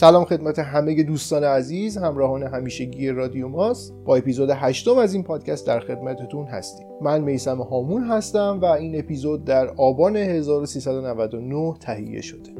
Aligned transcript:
سلام 0.00 0.24
خدمت 0.24 0.58
همه 0.58 1.02
دوستان 1.02 1.44
عزیز 1.44 1.98
همراهان 1.98 2.42
همیشگی 2.42 3.08
رادیو 3.08 3.48
ماست. 3.48 3.94
با 4.04 4.16
اپیزود 4.16 4.50
هشتم 4.50 4.98
از 4.98 5.14
این 5.14 5.22
پادکست 5.22 5.66
در 5.66 5.80
خدمتتون 5.80 6.46
هستیم. 6.46 6.86
من 7.00 7.20
میسم 7.20 7.62
هامون 7.62 8.04
هستم 8.04 8.58
و 8.62 8.64
این 8.64 8.98
اپیزود 8.98 9.44
در 9.44 9.68
آبان 9.68 10.16
1399 10.16 11.74
تهیه 11.80 12.20
شده. 12.20 12.50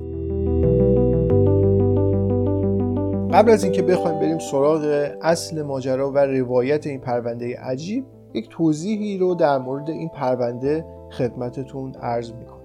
قبل 3.32 3.50
از 3.50 3.64
اینکه 3.64 3.82
بخوایم 3.82 4.20
بریم 4.20 4.38
سراغ 4.38 5.11
اصل 5.22 5.62
ماجرا 5.62 6.11
و 6.11 6.18
روایت 6.18 6.86
این 6.86 7.00
پرونده 7.00 7.56
عجیب 7.56 8.05
یک 8.34 8.48
توضیحی 8.50 9.19
رو 9.19 9.34
در 9.34 9.59
مورد 9.59 9.91
این 9.91 10.09
پرونده 10.09 10.84
خدمتتون 11.11 11.95
عرض 11.95 12.33
می‌کنم. 12.33 12.59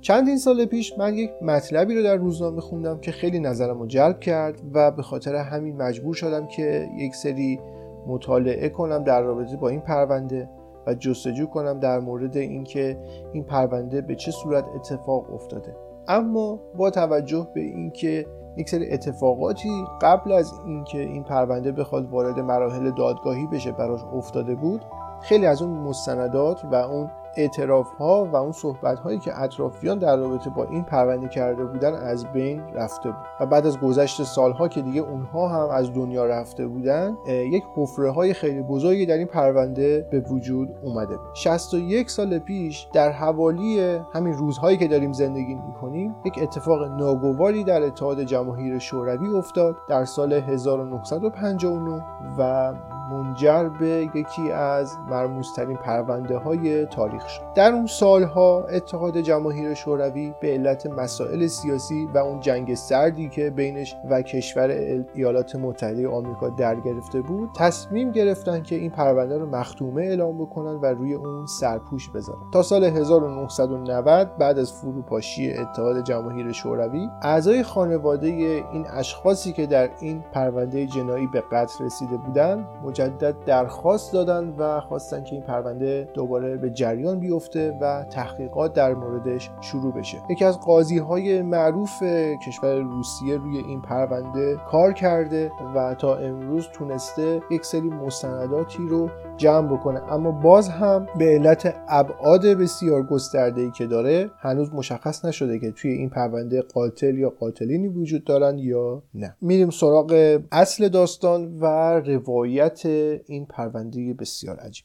چندین 0.00 0.36
سال 0.36 0.64
پیش 0.64 0.98
من 0.98 1.14
یک 1.14 1.30
مطلبی 1.42 1.94
رو 1.94 2.02
در 2.02 2.16
روزنامه 2.16 2.60
خوندم 2.60 2.98
که 2.98 3.12
خیلی 3.12 3.40
نظرم 3.40 3.78
رو 3.78 3.86
جلب 3.86 4.20
کرد 4.20 4.60
و 4.74 4.90
به 4.90 5.02
خاطر 5.02 5.34
همین 5.34 5.76
مجبور 5.76 6.14
شدم 6.14 6.46
که 6.46 6.88
یک 6.96 7.14
سری 7.14 7.60
مطالعه 8.06 8.68
کنم 8.68 9.04
در 9.04 9.22
رابطه 9.22 9.56
با 9.56 9.68
این 9.68 9.80
پرونده 9.80 10.48
و 10.86 10.94
جستجو 10.94 11.46
کنم 11.46 11.80
در 11.80 12.00
مورد 12.00 12.36
اینکه 12.36 12.98
این 13.32 13.44
پرونده 13.44 14.00
به 14.00 14.14
چه 14.14 14.30
صورت 14.30 14.64
اتفاق 14.74 15.34
افتاده. 15.34 15.76
اما 16.08 16.60
با 16.76 16.90
توجه 16.90 17.48
به 17.54 17.60
اینکه 17.60 18.26
یک 18.56 18.68
سری 18.68 18.90
اتفاقاتی 18.90 19.84
قبل 20.02 20.32
از 20.32 20.52
اینکه 20.66 20.98
این 20.98 21.24
پرونده 21.24 21.72
بخواد 21.72 22.10
وارد 22.10 22.38
مراحل 22.38 22.90
دادگاهی 22.90 23.46
بشه 23.46 23.72
براش 23.72 24.00
افتاده 24.12 24.54
بود 24.54 24.84
خیلی 25.22 25.46
از 25.46 25.62
اون 25.62 25.78
مستندات 25.78 26.64
و 26.64 26.74
اون 26.74 27.10
اعتراف 27.38 27.92
ها 27.92 28.24
و 28.32 28.36
اون 28.36 28.52
صحبت 28.52 28.98
هایی 28.98 29.18
که 29.18 29.42
اطرافیان 29.42 29.98
در 29.98 30.16
رابطه 30.16 30.50
با 30.50 30.64
این 30.64 30.82
پرونده 30.82 31.28
کرده 31.28 31.64
بودن 31.64 31.94
از 31.94 32.32
بین 32.32 32.62
رفته 32.74 33.10
بود. 33.10 33.18
و 33.40 33.46
بعد 33.46 33.66
از 33.66 33.80
گذشت 33.80 34.22
سالها 34.22 34.68
که 34.68 34.82
دیگه 34.82 35.00
اونها 35.00 35.48
هم 35.48 35.68
از 35.70 35.94
دنیا 35.94 36.26
رفته 36.26 36.66
بودن 36.66 37.16
یک 37.26 37.64
حفره 37.76 38.10
های 38.10 38.34
خیلی 38.34 38.62
بزرگی 38.62 39.06
در 39.06 39.16
این 39.16 39.26
پرونده 39.26 40.08
به 40.10 40.20
وجود 40.20 40.68
اومده 40.82 41.16
بود. 41.16 41.34
61 41.34 42.10
سال 42.10 42.38
پیش 42.38 42.88
در 42.92 43.10
حوالی 43.10 43.80
همین 44.12 44.32
روزهایی 44.32 44.76
که 44.76 44.88
داریم 44.88 45.12
زندگی 45.12 45.54
می‌کنیم 45.54 46.14
یک 46.24 46.38
اتفاق 46.42 46.82
ناگواری 46.82 47.64
در 47.64 47.82
اتحاد 47.82 48.22
جماهیر 48.22 48.78
شوروی 48.78 49.28
افتاد 49.28 49.76
در 49.88 50.04
سال 50.04 50.32
1959 50.32 52.04
و 52.38 52.74
منجر 53.10 53.68
به 53.68 54.10
یکی 54.14 54.52
از 54.52 54.98
مرموزترین 55.10 55.76
پرونده 55.76 56.38
های 56.38 56.86
تاریخ. 56.86 57.27
در 57.54 57.72
اون 57.72 57.86
سالها 57.86 58.64
اتحاد 58.64 59.18
جماهیر 59.18 59.74
شوروی 59.74 60.34
به 60.40 60.48
علت 60.48 60.86
مسائل 60.86 61.46
سیاسی 61.46 62.08
و 62.14 62.18
اون 62.18 62.40
جنگ 62.40 62.74
سردی 62.74 63.28
که 63.28 63.50
بینش 63.50 63.96
و 64.10 64.22
کشور 64.22 64.70
ایالات 65.14 65.56
متحده 65.56 66.08
آمریکا 66.08 66.48
در 66.48 66.80
گرفته 66.80 67.20
بود 67.20 67.50
تصمیم 67.56 68.10
گرفتن 68.10 68.62
که 68.62 68.76
این 68.76 68.90
پرونده 68.90 69.38
رو 69.38 69.46
مختومه 69.46 70.02
اعلام 70.02 70.38
بکنن 70.38 70.74
و 70.74 70.86
روی 70.86 71.14
اون 71.14 71.46
سرپوش 71.46 72.10
بذارن. 72.10 72.50
تا 72.52 72.62
سال 72.62 72.84
1990 72.84 74.36
بعد 74.38 74.58
از 74.58 74.72
فروپاشی 74.72 75.52
اتحاد 75.52 76.04
جماهیر 76.04 76.52
شوروی 76.52 77.08
اعضای 77.22 77.62
خانواده 77.62 78.26
این 78.26 78.86
اشخاصی 78.90 79.52
که 79.52 79.66
در 79.66 79.90
این 80.00 80.24
پرونده 80.32 80.86
جنایی 80.86 81.26
به 81.26 81.40
قتل 81.52 81.84
رسیده 81.84 82.16
بودند 82.16 82.66
مجدد 82.84 83.44
درخواست 83.44 84.12
دادن 84.12 84.54
و 84.58 84.80
خواستن 84.80 85.24
که 85.24 85.32
این 85.32 85.42
پرونده 85.42 86.08
دوباره 86.14 86.56
به 86.56 86.70
جریان 86.70 87.17
بیفته 87.20 87.78
و 87.80 88.04
تحقیقات 88.04 88.72
در 88.72 88.94
موردش 88.94 89.50
شروع 89.60 89.92
بشه. 89.92 90.18
یکی 90.30 90.44
از 90.44 90.60
قاضی 90.60 90.98
های 90.98 91.42
معروف 91.42 92.02
کشور 92.46 92.74
روسیه 92.74 93.36
روی 93.36 93.58
این 93.58 93.82
پرونده 93.82 94.56
کار 94.70 94.92
کرده 94.92 95.52
و 95.74 95.94
تا 95.94 96.16
امروز 96.16 96.68
تونسته 96.72 97.42
یک 97.50 97.64
سری 97.64 97.80
مستنداتی 97.80 98.88
رو 98.88 99.10
جمع 99.36 99.76
بکنه. 99.76 100.12
اما 100.12 100.30
باز 100.30 100.68
هم 100.68 101.06
به 101.18 101.24
علت 101.24 101.74
ابعاد 101.88 102.46
بسیار 102.46 103.02
گسترده 103.02 103.60
ای 103.60 103.70
که 103.70 103.86
داره 103.86 104.30
هنوز 104.38 104.74
مشخص 104.74 105.24
نشده 105.24 105.58
که 105.58 105.70
توی 105.70 105.90
این 105.90 106.10
پرونده 106.10 106.62
قاتل 106.62 107.18
یا 107.18 107.30
قاتلینی 107.30 107.88
وجود 107.88 108.24
دارن 108.24 108.58
یا 108.58 109.02
نه. 109.14 109.36
میریم 109.40 109.70
سراغ 109.70 110.38
اصل 110.52 110.88
داستان 110.88 111.58
و 111.60 111.66
روایت 112.00 112.86
این 113.26 113.46
پرونده 113.46 114.14
بسیار 114.14 114.56
عجیب. 114.56 114.84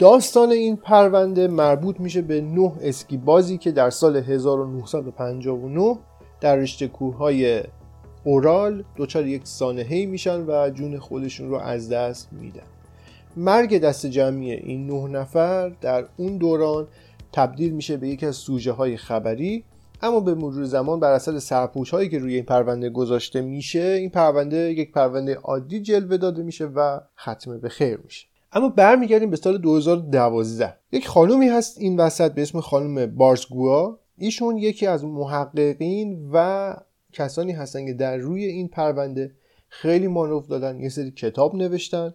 داستان 0.00 0.50
این 0.50 0.76
پرونده 0.76 1.48
مربوط 1.48 2.00
میشه 2.00 2.22
به 2.22 2.40
نه 2.40 2.72
اسکی 2.82 3.16
بازی 3.16 3.58
که 3.58 3.72
در 3.72 3.90
سال 3.90 4.16
1959 4.16 5.98
در 6.40 6.56
رشته 6.56 6.88
کوههای 6.88 7.62
اورال 8.24 8.84
دچار 8.96 9.26
یک 9.26 9.42
سانحه‌ای 9.44 10.06
میشن 10.06 10.44
و 10.46 10.70
جون 10.70 10.98
خودشون 10.98 11.48
رو 11.48 11.56
از 11.56 11.88
دست 11.88 12.28
میدن. 12.32 12.62
مرگ 13.36 13.78
دست 13.78 14.06
جمعی 14.06 14.52
این 14.52 14.86
نه 14.86 15.08
نفر 15.08 15.68
در 15.68 16.04
اون 16.16 16.36
دوران 16.36 16.88
تبدیل 17.32 17.72
میشه 17.72 17.96
به 17.96 18.08
یکی 18.08 18.26
از 18.26 18.36
سوژه 18.36 18.72
های 18.72 18.96
خبری 18.96 19.64
اما 20.02 20.20
به 20.20 20.34
مرور 20.34 20.64
زمان 20.64 21.00
بر 21.00 21.12
اثر 21.12 21.38
سرپوش 21.38 21.90
هایی 21.90 22.08
که 22.08 22.18
روی 22.18 22.34
این 22.34 22.44
پرونده 22.44 22.90
گذاشته 22.90 23.40
میشه 23.40 23.80
این 23.80 24.10
پرونده 24.10 24.72
یک 24.72 24.92
پرونده 24.92 25.34
عادی 25.34 25.80
جلوه 25.80 26.16
داده 26.16 26.42
میشه 26.42 26.64
و 26.64 27.00
ختمه 27.18 27.58
به 27.58 27.68
خیر 27.68 27.98
میشه. 28.04 28.29
اما 28.52 28.68
برمیگردیم 28.68 29.30
به 29.30 29.36
سال 29.36 29.58
2012 29.58 30.76
یک 30.92 31.08
خانومی 31.08 31.48
هست 31.48 31.78
این 31.78 32.00
وسط 32.00 32.32
به 32.32 32.42
اسم 32.42 32.60
خانم 32.60 33.06
بارسگوا 33.16 33.98
ایشون 34.18 34.58
یکی 34.58 34.86
از 34.86 35.04
محققین 35.04 36.30
و 36.32 36.76
کسانی 37.12 37.52
هستن 37.52 37.86
که 37.86 37.92
در 37.92 38.16
روی 38.16 38.44
این 38.44 38.68
پرونده 38.68 39.34
خیلی 39.68 40.06
مانور 40.06 40.42
دادن 40.42 40.80
یه 40.80 40.88
سری 40.88 41.10
کتاب 41.10 41.54
نوشتن 41.54 42.14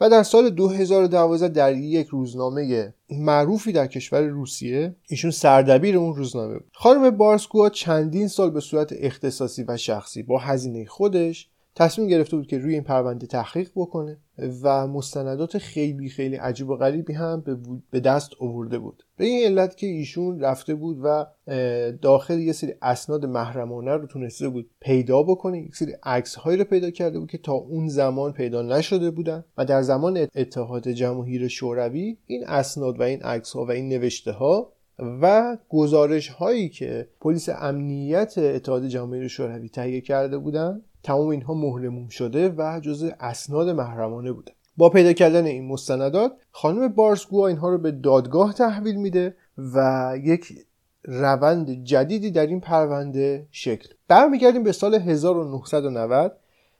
و 0.00 0.10
در 0.10 0.22
سال 0.22 0.50
2012 0.50 1.48
در 1.48 1.74
یک 1.74 2.06
روزنامه 2.06 2.94
معروفی 3.10 3.72
در 3.72 3.86
کشور 3.86 4.20
روسیه 4.20 4.96
ایشون 5.08 5.30
سردبیر 5.30 5.96
اون 5.96 6.14
روزنامه 6.14 6.54
بود. 6.54 6.70
خانم 6.72 7.10
بارسکوها 7.10 7.68
چندین 7.68 8.28
سال 8.28 8.50
به 8.50 8.60
صورت 8.60 8.92
اختصاصی 8.98 9.64
و 9.68 9.76
شخصی 9.76 10.22
با 10.22 10.38
هزینه 10.38 10.84
خودش 10.84 11.50
تصمیم 11.74 12.08
گرفته 12.08 12.36
بود 12.36 12.46
که 12.46 12.58
روی 12.58 12.74
این 12.74 12.82
پرونده 12.82 13.26
تحقیق 13.26 13.70
بکنه. 13.76 14.18
و 14.62 14.86
مستندات 14.86 15.58
خیلی 15.58 16.08
خیلی 16.08 16.36
عجیب 16.36 16.68
و 16.68 16.76
غریبی 16.76 17.12
هم 17.12 17.44
به 17.90 18.00
دست 18.00 18.30
آورده 18.40 18.78
بود. 18.78 19.02
به 19.16 19.24
این 19.24 19.44
علت 19.46 19.76
که 19.76 19.86
ایشون 19.86 20.40
رفته 20.40 20.74
بود 20.74 20.98
و 21.02 21.26
داخل 22.02 22.38
یه 22.38 22.52
سری 22.52 22.74
اسناد 22.82 23.26
محرمانه 23.26 23.96
رو 23.96 24.06
تونسته 24.06 24.48
بود 24.48 24.70
پیدا 24.80 25.22
بکنه. 25.22 25.58
یک 25.58 25.76
سری 25.76 25.92
عکس 26.02 26.34
هایی 26.34 26.58
رو 26.58 26.64
پیدا 26.64 26.90
کرده 26.90 27.18
بود 27.18 27.30
که 27.30 27.38
تا 27.38 27.52
اون 27.52 27.88
زمان 27.88 28.32
پیدا 28.32 28.62
نشده 28.62 29.10
بودن 29.10 29.44
و 29.58 29.64
در 29.64 29.82
زمان 29.82 30.26
اتحاد 30.34 30.88
جماهیر 30.88 31.48
شوروی 31.48 32.16
این 32.26 32.46
اسناد 32.46 33.00
و 33.00 33.02
این 33.02 33.22
عکس 33.22 33.52
ها 33.52 33.64
و 33.64 33.70
این 33.70 33.88
نوشته 33.88 34.32
ها 34.32 34.72
و 34.98 35.56
گزارش 35.68 36.28
هایی 36.28 36.68
که 36.68 37.08
پلیس 37.20 37.48
امنیت 37.48 38.38
اتحاد 38.38 38.86
جماهیر 38.86 39.28
شوروی 39.28 39.68
تهیه 39.68 40.00
کرده 40.00 40.38
بودن 40.38 40.82
تمام 41.02 41.28
اینها 41.28 41.54
مهرموم 41.54 42.08
شده 42.08 42.48
و 42.48 42.80
جزء 42.80 43.10
اسناد 43.20 43.68
محرمانه 43.68 44.32
بوده. 44.32 44.52
با 44.76 44.88
پیدا 44.88 45.12
کردن 45.12 45.46
این 45.46 45.68
مستندات 45.68 46.32
خانم 46.50 46.88
بارسگو 46.88 47.40
اینها 47.40 47.68
رو 47.68 47.78
به 47.78 47.90
دادگاه 47.90 48.52
تحویل 48.52 48.96
میده 48.96 49.36
و 49.74 50.12
یک 50.24 50.52
روند 51.04 51.84
جدیدی 51.84 52.30
در 52.30 52.46
این 52.46 52.60
پرونده 52.60 53.46
شکل. 53.50 53.88
برمیگردیم 54.08 54.62
به 54.62 54.72
سال 54.72 54.94
1990 54.94 56.36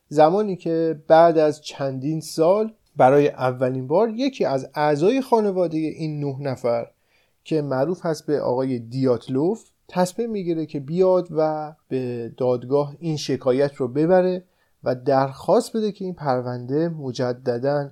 زمانی 0.09 0.57
که 0.57 1.03
بعد 1.09 1.39
از 1.39 1.61
چندین 1.61 2.21
سال 2.21 2.73
برای 2.97 3.29
اولین 3.29 3.87
بار 3.87 4.09
یکی 4.09 4.45
از 4.45 4.71
اعضای 4.75 5.21
خانواده 5.21 5.79
این 5.79 6.25
نه 6.25 6.37
نفر 6.41 6.87
که 7.45 7.63
معروف 7.63 8.07
هست 8.07 8.27
به 8.27 8.41
آقای 8.41 8.79
دیاتلوف 8.79 9.65
تصمیم 9.89 10.31
می‌گیره 10.31 10.67
که 10.67 10.81
بیاد 10.81 11.29
و 11.31 11.73
به 11.89 12.33
دادگاه 12.37 12.97
این 12.99 13.17
شکایت 13.17 13.75
رو 13.75 13.89
ببره 13.89 14.45
و 14.85 14.95
درخواست 14.95 15.77
بده 15.77 15.93
که 15.93 16.05
این 16.05 16.15
پرونده 16.15 16.89
مجددا 16.89 17.91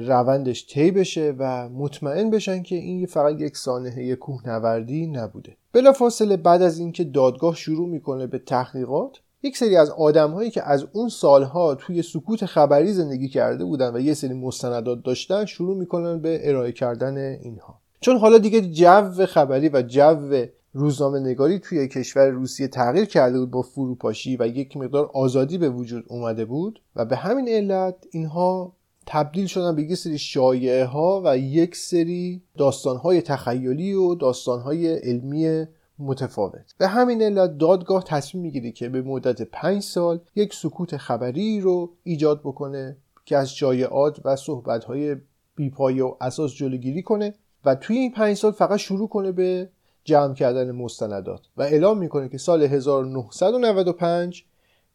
روندش 0.00 0.66
طی 0.66 0.90
بشه 0.90 1.34
و 1.38 1.68
مطمئن 1.68 2.30
بشن 2.30 2.62
که 2.62 2.76
این 2.76 3.06
فقط 3.06 3.40
یک 3.40 3.56
سانحه 3.56 4.14
کوهنوردی 4.14 5.06
نبوده. 5.06 5.56
بلافاصله 5.72 6.36
بعد 6.36 6.62
از 6.62 6.78
اینکه 6.78 7.04
دادگاه 7.04 7.54
شروع 7.54 7.88
می‌کنه 7.88 8.26
به 8.26 8.38
تحقیقات 8.38 9.20
یک 9.42 9.56
سری 9.56 9.76
از 9.76 9.90
آدم 9.90 10.30
هایی 10.30 10.50
که 10.50 10.62
از 10.62 10.86
اون 10.92 11.08
سالها 11.08 11.74
توی 11.74 12.02
سکوت 12.02 12.46
خبری 12.46 12.92
زندگی 12.92 13.28
کرده 13.28 13.64
بودن 13.64 13.96
و 13.96 14.00
یه 14.00 14.14
سری 14.14 14.34
مستندات 14.34 15.02
داشتن 15.04 15.44
شروع 15.44 15.76
می‌کنن 15.76 16.20
به 16.20 16.48
ارائه 16.48 16.72
کردن 16.72 17.16
اینها. 17.16 17.80
چون 18.00 18.16
حالا 18.16 18.38
دیگه 18.38 18.60
جو 18.60 19.26
خبری 19.26 19.68
و 19.68 19.82
جو 19.82 20.46
روزنامه 20.74 21.20
نگاری 21.20 21.58
توی 21.58 21.88
کشور 21.88 22.28
روسیه 22.28 22.68
تغییر 22.68 23.04
کرده 23.04 23.38
بود 23.38 23.50
با 23.50 23.62
فروپاشی 23.62 24.36
و 24.36 24.46
یک 24.46 24.76
مقدار 24.76 25.10
آزادی 25.14 25.58
به 25.58 25.68
وجود 25.70 26.04
اومده 26.08 26.44
بود 26.44 26.80
و 26.96 27.04
به 27.04 27.16
همین 27.16 27.48
علت 27.48 27.94
اینها 28.10 28.76
تبدیل 29.06 29.46
شدن 29.46 29.76
به 29.76 29.82
یک 29.82 29.94
سری 29.94 30.18
شایعه 30.18 30.84
ها 30.84 31.22
و 31.24 31.38
یک 31.38 31.76
سری 31.76 32.42
داستان 32.58 32.96
های 32.96 33.22
تخیلی 33.22 33.92
و 33.92 34.14
داستان 34.14 34.60
های 34.60 34.94
علمی 34.98 35.66
متفاوت. 35.98 36.74
به 36.78 36.88
همین 36.88 37.22
علت 37.22 37.58
دادگاه 37.58 38.04
تصمیم 38.04 38.42
می‌گیره 38.42 38.72
که 38.72 38.88
به 38.88 39.02
مدت 39.02 39.42
پنج 39.42 39.82
سال 39.82 40.20
یک 40.34 40.54
سکوت 40.54 40.96
خبری 40.96 41.60
رو 41.60 41.92
ایجاد 42.02 42.40
بکنه 42.40 42.96
که 43.24 43.36
از 43.36 43.54
شایعات 43.54 44.20
و 44.24 44.36
صحبت 44.36 44.84
های 44.84 45.16
بیپایه 45.56 46.04
و 46.04 46.14
اساس 46.20 46.54
جلوگیری 46.54 47.02
کنه 47.02 47.34
و 47.64 47.74
توی 47.74 47.98
این 47.98 48.12
پنج 48.12 48.36
سال 48.36 48.52
فقط 48.52 48.78
شروع 48.78 49.08
کنه 49.08 49.32
به 49.32 49.68
جمع 50.04 50.34
کردن 50.34 50.70
مستندات 50.72 51.40
و 51.56 51.62
اعلام 51.62 51.98
می‌کنه 51.98 52.28
که 52.28 52.38
سال 52.38 52.62
1995 52.62 54.44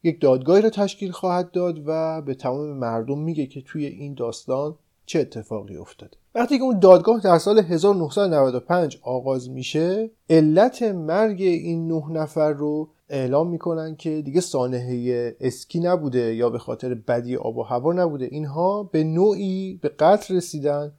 یک 0.02 0.20
دادگاهی 0.20 0.62
را 0.62 0.70
تشکیل 0.70 1.10
خواهد 1.10 1.50
داد 1.50 1.82
و 1.86 2.22
به 2.22 2.34
تمام 2.34 2.72
مردم 2.72 3.18
میگه 3.18 3.46
که 3.46 3.62
توی 3.62 3.86
این 3.86 4.14
داستان 4.14 4.74
چه 5.06 5.20
اتفاقی 5.20 5.76
افتاده. 5.76 6.16
وقتی 6.34 6.58
که 6.58 6.64
اون 6.64 6.78
دادگاه 6.78 7.20
در 7.20 7.38
سال 7.38 7.58
1995 7.58 8.98
آغاز 9.02 9.50
میشه 9.50 10.10
علت 10.30 10.82
مرگ 10.82 11.42
این 11.42 11.88
نه 11.88 12.12
نفر 12.12 12.52
رو 12.52 12.88
اعلام 13.08 13.50
می‌کنن 13.50 13.96
که 13.96 14.22
دیگه 14.22 14.40
سانحه 14.40 15.36
اسکی 15.40 15.80
نبوده 15.80 16.34
یا 16.34 16.50
به 16.50 16.58
خاطر 16.58 16.94
بدی 16.94 17.36
آب 17.36 17.56
و 17.56 17.62
هوا 17.62 17.92
نبوده. 17.92 18.24
اینها 18.24 18.82
به 18.82 19.04
نوعی 19.04 19.78
به 19.82 19.88
قتل 19.88 20.36
رسیدن 20.36 20.92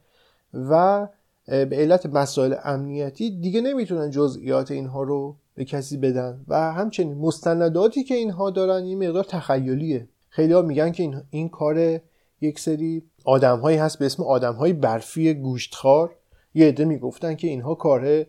و 0.54 1.08
به 1.46 1.76
علت 1.76 2.06
مسائل 2.06 2.54
امنیتی 2.64 3.40
دیگه 3.40 3.60
نمی‌تونن 3.60 4.10
جزئیات 4.10 4.70
اینها 4.70 5.02
رو 5.02 5.36
به 5.54 5.64
کسی 5.64 5.96
بدن. 5.96 6.44
و 6.48 6.72
همچنین 6.72 7.18
مستنداتی 7.18 8.04
که 8.04 8.14
اینها 8.14 8.50
دارن 8.50 8.82
این 8.82 9.08
مقدار 9.08 9.24
تخیلیه. 9.24 10.08
خیلی 10.28 10.52
ها 10.52 10.62
میگن 10.62 10.92
که 10.92 11.02
این, 11.02 11.22
این 11.30 11.48
کار 11.48 12.00
یک 12.40 12.60
سری 12.60 13.02
آدم 13.24 13.58
هایی 13.58 13.78
هست 13.78 13.98
به 13.98 14.06
اسم 14.06 14.22
آدم 14.22 14.54
های 14.54 14.72
برفی 14.72 15.34
گوشتخار 15.34 16.14
یه 16.54 16.66
عده 16.66 16.84
می‌گفتن 16.84 17.34
که 17.34 17.48
اینها 17.48 17.74
کار 17.74 18.26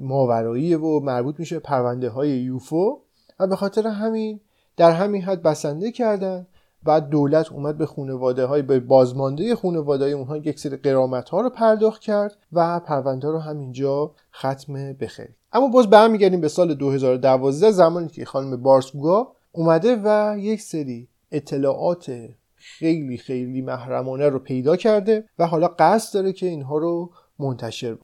ماورایی 0.00 0.74
و 0.74 1.00
مربوط 1.00 1.40
میشه 1.40 1.58
پرونده 1.58 2.08
های 2.08 2.30
یوفو. 2.30 3.00
و 3.40 3.46
به 3.46 3.56
خاطر 3.56 3.86
همین 3.86 4.40
در 4.76 4.90
همین 4.90 5.22
حد 5.22 5.42
بسنده 5.42 5.92
کردن. 5.92 6.46
بعد 6.86 7.08
دولت 7.08 7.52
اومد 7.52 7.78
به 7.78 7.86
خانواده 7.86 8.44
های 8.46 8.62
به 8.62 8.80
بازمانده 8.80 9.54
خانواده 9.54 10.04
های 10.04 10.12
اونها 10.12 10.36
یک 10.36 10.58
سری 10.58 10.76
قرامت 10.76 11.28
ها 11.28 11.40
رو 11.40 11.50
پرداخت 11.50 12.00
کرد 12.00 12.36
و 12.52 12.80
پرونده 12.80 13.28
رو 13.28 13.38
همینجا 13.38 14.10
ختم 14.34 14.92
بخیر 14.92 15.28
اما 15.52 15.68
باز 15.68 15.90
برمیگردیم 15.90 16.40
به 16.40 16.48
سال 16.48 16.74
2012 16.74 17.70
زمانی 17.70 18.08
که 18.08 18.24
خانم 18.24 18.62
بارسگوگا 18.62 19.32
اومده 19.52 19.96
و 20.04 20.36
یک 20.38 20.60
سری 20.60 21.08
اطلاعات 21.32 22.12
خیلی 22.54 23.16
خیلی 23.16 23.62
محرمانه 23.62 24.28
رو 24.28 24.38
پیدا 24.38 24.76
کرده 24.76 25.24
و 25.38 25.46
حالا 25.46 25.68
قصد 25.78 26.14
داره 26.14 26.32
که 26.32 26.46
اینها 26.46 26.78
رو 26.78 27.10
منتشر 27.38 27.96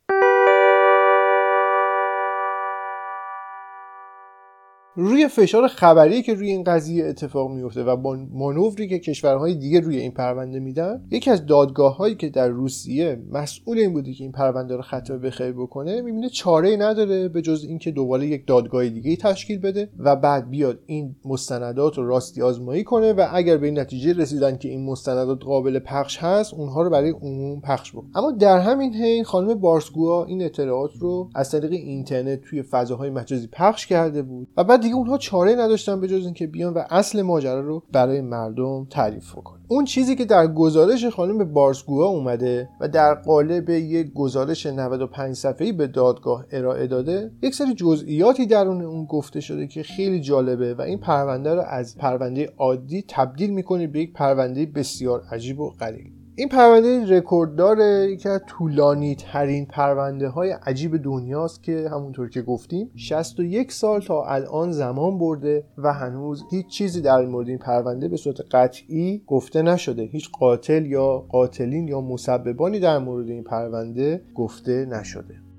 روی 4.97 5.29
فشار 5.29 5.69
خبری 5.69 6.23
که 6.23 6.35
روی 6.35 6.51
این 6.51 6.65
قضیه 6.65 7.05
اتفاق 7.05 7.51
میفته 7.51 7.85
و 7.85 7.97
با 7.97 8.19
مانوری 8.33 8.89
که 8.89 8.99
کشورهای 8.99 9.55
دیگه 9.55 9.81
روی 9.81 9.97
این 9.97 10.11
پرونده 10.11 10.61
میدن 10.61 11.05
یکی 11.11 11.31
از 11.31 11.47
دادگاه 11.47 11.97
هایی 11.97 12.15
که 12.15 12.29
در 12.29 12.49
روسیه 12.49 13.23
مسئول 13.31 13.79
این 13.79 13.93
بوده 13.93 14.13
که 14.13 14.25
این 14.25 14.33
پرونده 14.33 14.77
رو 14.77 14.83
ختم 14.83 15.19
بخیر 15.19 15.53
بکنه 15.53 16.01
می‌بینه 16.01 16.29
چاره 16.29 16.69
ای 16.69 16.77
نداره 16.77 17.29
به 17.29 17.43
جز 17.43 17.65
اینکه 17.65 17.91
دوباره 17.91 18.27
یک 18.27 18.47
دادگاه 18.47 18.89
دیگه 18.89 19.17
تشکیل 19.17 19.59
بده 19.59 19.89
و 19.99 20.17
بعد 20.17 20.51
بیاد 20.51 20.79
این 20.87 21.17
مستندات 21.25 21.99
رو 21.99 22.09
راستی 22.09 22.43
آزمایی 22.43 22.85
کنه 22.85 23.13
و 23.13 23.29
اگر 23.33 23.57
به 23.57 23.67
این 23.67 23.79
نتیجه 23.79 24.13
رسیدن 24.13 24.57
که 24.57 24.69
این 24.69 24.85
مستندات 24.87 25.45
قابل 25.45 25.79
پخش 25.79 26.19
هست 26.19 26.55
اونها 26.55 26.83
رو 26.83 26.91
برای 26.91 27.11
عموم 27.11 27.61
پخش 27.61 27.93
بکنه. 27.93 28.11
اما 28.15 28.31
در 28.31 28.59
همین 28.59 28.95
حین 28.95 29.25
خانم 29.25 29.55
بارسگوا 29.55 30.25
این 30.25 30.43
اطلاعات 30.43 30.91
رو 31.01 31.31
از 31.35 31.51
طریق 31.51 31.73
اینترنت 31.73 32.41
توی 32.41 32.63
فضاهای 32.63 33.11
مجازی 33.11 33.49
پخش 33.53 33.87
کرده 33.87 34.23
بود 34.23 34.49
و 34.57 34.65
بعد 34.65 34.82
دیگه 34.83 34.95
اونها 34.95 35.19
چاره 35.19 35.55
نداشتن 35.55 36.01
به 36.01 36.09
جز 36.09 36.25
اینکه 36.25 36.47
بیان 36.47 36.75
و 36.75 36.83
اصل 36.91 37.23
ماجرا 37.23 37.61
رو 37.61 37.83
برای 37.93 38.21
مردم 38.21 38.87
تعریف 38.91 39.33
کنن 39.33 39.63
اون 39.69 39.85
چیزی 39.85 40.17
که 40.17 40.25
در 40.25 40.47
گزارش 40.47 41.05
خانم 41.05 41.53
بارسگوها 41.53 42.07
اومده 42.07 42.69
و 42.81 42.89
در 42.89 43.15
قالب 43.15 43.71
یک 43.71 44.13
گزارش 44.13 44.67
95 44.67 45.37
صفحه‌ای 45.37 45.73
به 45.73 45.87
دادگاه 45.87 46.47
ارائه 46.51 46.87
داده 46.87 47.31
یک 47.43 47.55
سری 47.55 47.75
جزئیاتی 47.75 48.47
درون 48.47 48.83
اون 48.83 49.05
گفته 49.05 49.41
شده 49.41 49.67
که 49.67 49.83
خیلی 49.83 50.21
جالبه 50.21 50.75
و 50.75 50.81
این 50.81 50.99
پرونده 50.99 51.55
رو 51.55 51.61
از 51.61 51.99
پرونده 51.99 52.53
عادی 52.59 53.05
تبدیل 53.09 53.51
می‌کنه 53.51 53.87
به 53.87 54.01
یک 54.01 54.13
پرونده 54.13 54.67
بسیار 54.67 55.23
عجیب 55.31 55.61
و 55.61 55.71
غریب. 55.71 56.22
این 56.37 56.49
پرونده 56.49 57.17
رکورد 57.17 57.55
داره 57.55 58.11
یکی 58.13 58.29
از 58.29 58.41
طولانی 58.47 59.15
ترین 59.15 59.67
پرونده 59.67 60.29
های 60.29 60.51
عجیب 60.51 60.97
دنیاست 60.97 61.63
که 61.63 61.89
همونطور 61.93 62.29
که 62.29 62.43
گفتیم 62.43 62.91
61 62.97 63.73
سال 63.73 64.01
تا 64.01 64.25
الان 64.25 64.73
زمان 64.73 65.19
برده 65.19 65.65
و 65.79 65.93
هنوز 65.93 66.45
هیچ 66.51 66.67
چیزی 66.67 67.01
در 67.01 67.27
مورد 67.27 67.49
این 67.49 67.59
پرونده 67.59 68.09
به 68.09 68.17
صورت 68.17 68.41
قطعی 68.51 69.23
گفته 69.27 69.63
نشده. 69.63 70.03
هیچ 70.03 70.31
قاتل 70.31 70.87
یا 70.87 71.19
قاتلین 71.19 71.89
یا 71.89 72.01
مسببانی 72.01 72.81
در 72.81 72.99
مورد 72.99 73.29
این 73.29 73.45
پرونده 73.45 74.23
گفته 74.35 74.85
نشده. 74.85 75.52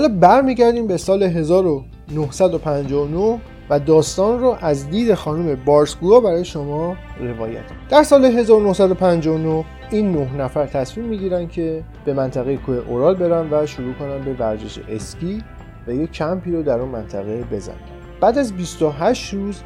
حالا 0.00 0.14
برمیگردیم 0.20 0.86
به 0.86 0.96
سال 0.96 1.22
1959 1.22 3.40
و 3.70 3.80
داستان 3.80 4.40
رو 4.40 4.56
از 4.60 4.90
دید 4.90 5.14
خانم 5.14 5.64
بارسگوها 5.64 6.20
برای 6.20 6.44
شما 6.44 6.96
روایت 7.20 7.62
در 7.90 8.02
سال 8.02 8.24
1959 8.24 9.64
این 9.90 10.12
نه 10.12 10.36
نفر 10.36 10.66
تصمیم 10.66 11.06
می‌گیرن 11.06 11.48
که 11.48 11.82
به 12.04 12.14
منطقه 12.14 12.56
کوه 12.56 12.76
اورال 12.76 13.14
برن 13.14 13.48
و 13.50 13.66
شروع 13.66 13.94
کنن 13.94 14.24
به 14.24 14.32
ورزش 14.32 14.78
اسکی 14.88 15.42
و 15.86 15.92
یک 15.92 16.12
کمپی 16.12 16.52
رو 16.52 16.62
در 16.62 16.78
اون 16.78 16.88
منطقه 16.88 17.44
بزنن. 17.52 17.76
بعد 18.20 18.38
از 18.38 18.52
28 18.52 19.34
روز 19.34 19.60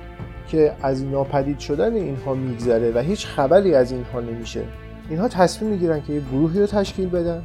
که 0.49 0.73
از 0.83 1.05
ناپدید 1.05 1.59
شدن 1.59 1.95
اینها 1.95 2.35
میگذره 2.35 2.93
و 2.95 2.99
هیچ 2.99 3.27
خبری 3.27 3.75
از 3.75 3.93
اینها 3.93 4.21
نمیشه 4.21 4.63
اینها 5.11 5.29
تصمیم 5.29 5.71
می‌گیرن 5.71 6.03
که 6.03 6.13
یک 6.13 6.23
گروهی 6.33 6.61
رو 6.61 6.67
تشکیل 6.67 7.09
بدن 7.09 7.43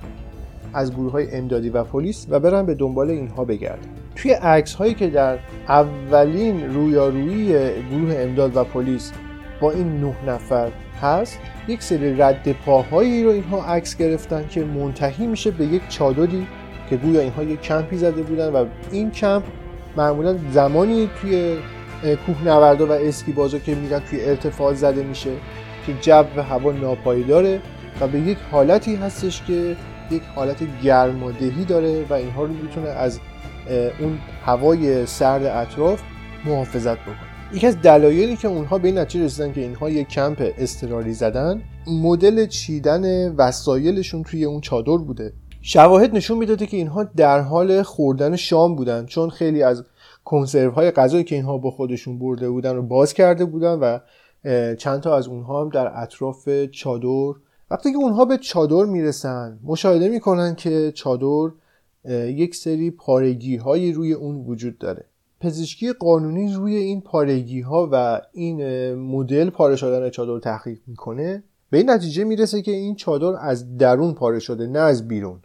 از 0.74 0.94
گروه 0.94 1.12
های 1.12 1.36
امدادی 1.36 1.70
و 1.70 1.84
پلیس 1.84 2.28
و 2.30 2.40
برن 2.40 2.66
به 2.66 2.76
دنبال 2.76 3.10
اینها 3.10 3.46
بگردن. 3.46 3.90
توی 4.16 4.32
عکس 4.32 4.74
هایی 4.74 4.94
که 4.94 5.08
در 5.08 5.38
اولین 5.68 6.74
رویارویی 6.74 7.48
گروه 7.92 8.16
امداد 8.18 8.58
و 8.58 8.64
پلیس 8.64 9.12
با 9.60 9.72
این 9.72 10.02
نه 10.02 10.16
نفر 10.28 10.72
هست 11.02 11.40
یک 11.68 11.84
سری 11.84 12.18
رد 12.18 12.52
پاهایی 12.52 13.24
رو 13.24 13.30
اینها 13.30 13.66
عکس 13.66 13.98
گرفتن 13.98 14.46
که 14.50 14.66
منتهی 14.66 15.28
میشه 15.28 15.52
به 15.52 15.66
یک 15.66 15.82
چادری 15.90 16.48
که 16.90 16.98
گویا 16.98 17.22
اینها 17.22 17.44
یک 17.44 17.62
کمپی 17.62 17.98
زده 17.98 18.22
بودن 18.22 18.50
و 18.50 18.66
این 18.92 19.12
کمپ 19.12 19.44
معمولا 19.98 20.36
زمانی 20.52 21.10
توی 21.22 21.58
کوه 22.26 22.44
نوردا 22.46 22.86
و 22.86 22.92
اسکی 22.92 23.32
بازا 23.32 23.60
که 23.60 23.76
میرن 23.76 24.00
توی 24.00 24.26
ارتفاع 24.26 24.74
زده 24.74 25.04
میشه 25.04 25.32
که 25.86 25.94
جو 26.02 26.24
و 26.38 26.44
هوا 26.44 26.72
ناپایداره 26.72 27.62
و 28.02 28.08
به 28.08 28.20
یک 28.20 28.38
حالتی 28.52 28.96
هستش 28.96 29.44
که 29.44 29.76
یک 30.12 30.22
حالت 30.36 30.82
گرمادهی 30.84 31.66
داره 31.66 32.06
و 32.10 32.14
اینها 32.14 32.44
رو 32.44 32.54
می‌تونه 32.54 32.88
از 32.90 33.20
اون 34.00 34.18
هوای 34.46 35.06
سرد 35.06 35.44
اطراف 35.44 36.02
محافظت 36.46 36.98
بکنه. 36.98 37.16
یکی 37.54 37.68
از 37.68 37.82
دلایلی 37.82 38.36
که 38.36 38.48
اونها 38.48 38.78
به 38.78 38.88
این 38.88 38.98
نتیجه 38.98 39.26
رسیدن 39.26 39.54
که 39.54 39.62
اینها 39.62 39.90
یک 39.90 40.08
کمپ 40.08 40.52
استراری 40.58 41.14
زدن 41.14 41.62
مدل 41.88 42.46
چیدن 42.46 43.36
وسایلشون 43.36 44.24
توی 44.24 44.46
اون 44.46 44.62
چادر 44.62 44.98
بوده. 44.98 45.34
شواهد 45.62 46.16
نشون 46.16 46.38
می‌داده 46.38 46.66
که 46.66 46.78
اینها 46.78 47.04
در 47.04 47.40
حال 47.40 47.84
خوردن 47.84 48.36
شام 48.36 48.76
بودن 48.76 49.06
چون 49.06 49.30
خیلی 49.30 49.64
از 49.64 49.84
کنسرو 50.26 50.72
های 50.72 50.92
غذایی 50.92 51.24
که 51.24 51.36
اینها 51.36 51.58
با 51.58 51.72
خودشون 51.72 52.20
برده 52.20 52.50
بودن 52.50 52.76
رو 52.76 52.82
باز 52.82 53.14
کرده 53.14 53.46
بودن 53.46 53.74
و 53.80 54.00
چند 54.76 55.02
تا 55.02 55.18
از 55.18 55.28
اونها 55.28 55.62
هم 55.62 55.70
در 55.70 55.92
اطراف 55.96 56.50
چادر 56.72 57.34
وقتی 57.72 57.92
که 57.92 57.98
اونها 57.98 58.26
به 58.26 58.38
چادر 58.38 58.86
می‌رسن 58.86 59.60
مشاهده 59.64 60.10
می‌کنن 60.10 60.56
که 60.56 60.92
چادر 60.96 61.50
یک 62.26 62.56
سری 62.56 62.92
پارگی 62.92 63.56
هایی 63.56 63.92
روی 63.92 64.14
اون 64.14 64.46
وجود 64.46 64.78
داره. 64.78 65.06
پزشکی 65.40 65.94
قانونی 65.94 66.54
روی 66.54 66.76
این 66.76 67.02
پارگی 67.02 67.62
ها 67.62 67.90
و 67.92 68.22
این 68.34 68.94
مدل 68.94 69.50
پاره 69.50 69.76
شدن 69.76 70.10
چادر 70.10 70.40
تحقیق 70.40 70.80
می‌کنه. 70.88 71.44
به 71.70 71.78
این 71.78 71.90
نتیجه 71.90 72.24
می‌رسه 72.24 72.62
که 72.62 72.72
این 72.72 72.96
چادر 72.96 73.36
از 73.40 73.78
درون 73.78 74.14
پاره 74.14 74.40
شده 74.40 74.68
نه 74.68 74.80
از 74.80 75.08
بیرون. 75.08 75.40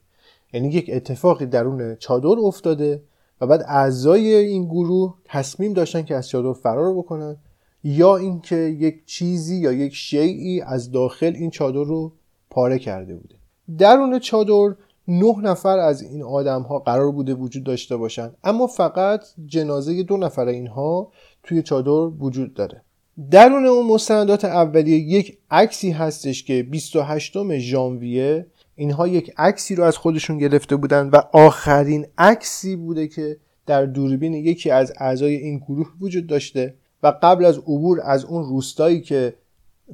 یعنی 0.52 0.68
یک 0.68 0.90
اتفاقی 0.92 1.46
درون 1.46 1.96
چادر 1.96 2.38
افتاده 2.38 3.02
و 3.40 3.46
بعد 3.46 3.64
اعضای 3.68 4.34
این 4.34 4.64
گروه 4.64 5.14
تصمیم 5.24 5.72
داشتن 5.72 6.02
که 6.02 6.14
از 6.14 6.28
چادر 6.28 6.52
فرار 6.52 6.94
بکنن 6.94 7.36
یا 7.84 8.16
اینکه 8.16 8.56
یک 8.56 9.06
چیزی 9.06 9.56
یا 9.56 9.72
یک 9.72 9.94
شیعی 9.94 10.60
از 10.60 10.90
داخل 10.90 11.32
این 11.34 11.50
چادر 11.50 11.84
رو 11.84 12.12
پاره 12.50 12.78
کرده 12.78 13.16
بوده. 13.16 13.34
درون 13.78 14.18
چادر 14.18 14.74
نه 15.08 15.40
نفر 15.42 15.78
از 15.78 16.02
این 16.02 16.22
آدم 16.22 16.62
ها 16.62 16.78
قرار 16.78 17.12
بوده 17.12 17.34
وجود 17.34 17.64
داشته 17.64 17.96
باشن 17.96 18.30
اما 18.44 18.66
فقط 18.66 19.24
جنازه 19.46 20.02
دو 20.02 20.16
نفر 20.16 20.46
اینها 20.46 21.12
توی 21.42 21.62
چادر 21.62 22.12
وجود 22.18 22.54
داره. 22.54 22.82
درون 23.30 23.66
اون 23.66 23.86
مستندات 23.86 24.44
اولیه 24.44 24.98
یک 24.98 25.38
عکسی 25.50 25.90
هستش 25.90 26.44
که 26.44 26.62
28 26.62 27.58
ژانویه 27.58 28.46
اینها 28.76 29.08
یک 29.08 29.32
عکسی 29.36 29.74
رو 29.74 29.84
از 29.84 29.96
خودشون 29.96 30.38
گرفته 30.38 30.76
بودن 30.76 31.08
و 31.08 31.20
آخرین 31.32 32.06
عکسی 32.18 32.76
بوده 32.76 33.08
که 33.08 33.36
در 33.66 33.86
دوربین 33.86 34.34
یکی 34.34 34.70
از 34.70 34.92
اعضای 34.98 35.34
این 35.34 35.58
گروه 35.58 35.92
وجود 36.00 36.26
داشته. 36.26 36.74
و 37.04 37.12
قبل 37.22 37.44
از 37.44 37.58
عبور 37.58 38.00
از 38.04 38.24
اون 38.24 38.44
روستایی 38.44 39.00
که 39.00 39.34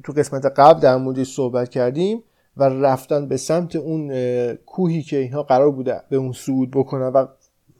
تو 0.03 0.13
قسمت 0.13 0.45
قبل 0.45 0.79
در 0.79 0.97
موردش 0.97 1.33
صحبت 1.33 1.69
کردیم 1.69 2.23
و 2.57 2.63
رفتن 2.63 3.27
به 3.27 3.37
سمت 3.37 3.75
اون 3.75 4.13
کوهی 4.53 5.01
که 5.01 5.17
اینها 5.17 5.43
قرار 5.43 5.71
بوده 5.71 6.01
به 6.09 6.17
اون 6.17 6.31
صعود 6.31 6.71
بکنن 6.71 7.07
و 7.07 7.25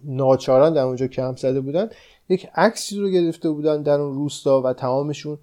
ناچاران 0.03 0.73
در 0.73 0.81
اونجا 0.81 1.07
کمپ 1.07 1.37
زده 1.37 1.61
بودن 1.61 1.89
یک 2.29 2.47
عکسی 2.55 2.99
رو 2.99 3.09
گرفته 3.09 3.49
بودن 3.49 3.81
در 3.81 3.99
اون 3.99 4.15
روستا 4.15 4.61
و 4.61 4.73
تمامشون 4.73 5.37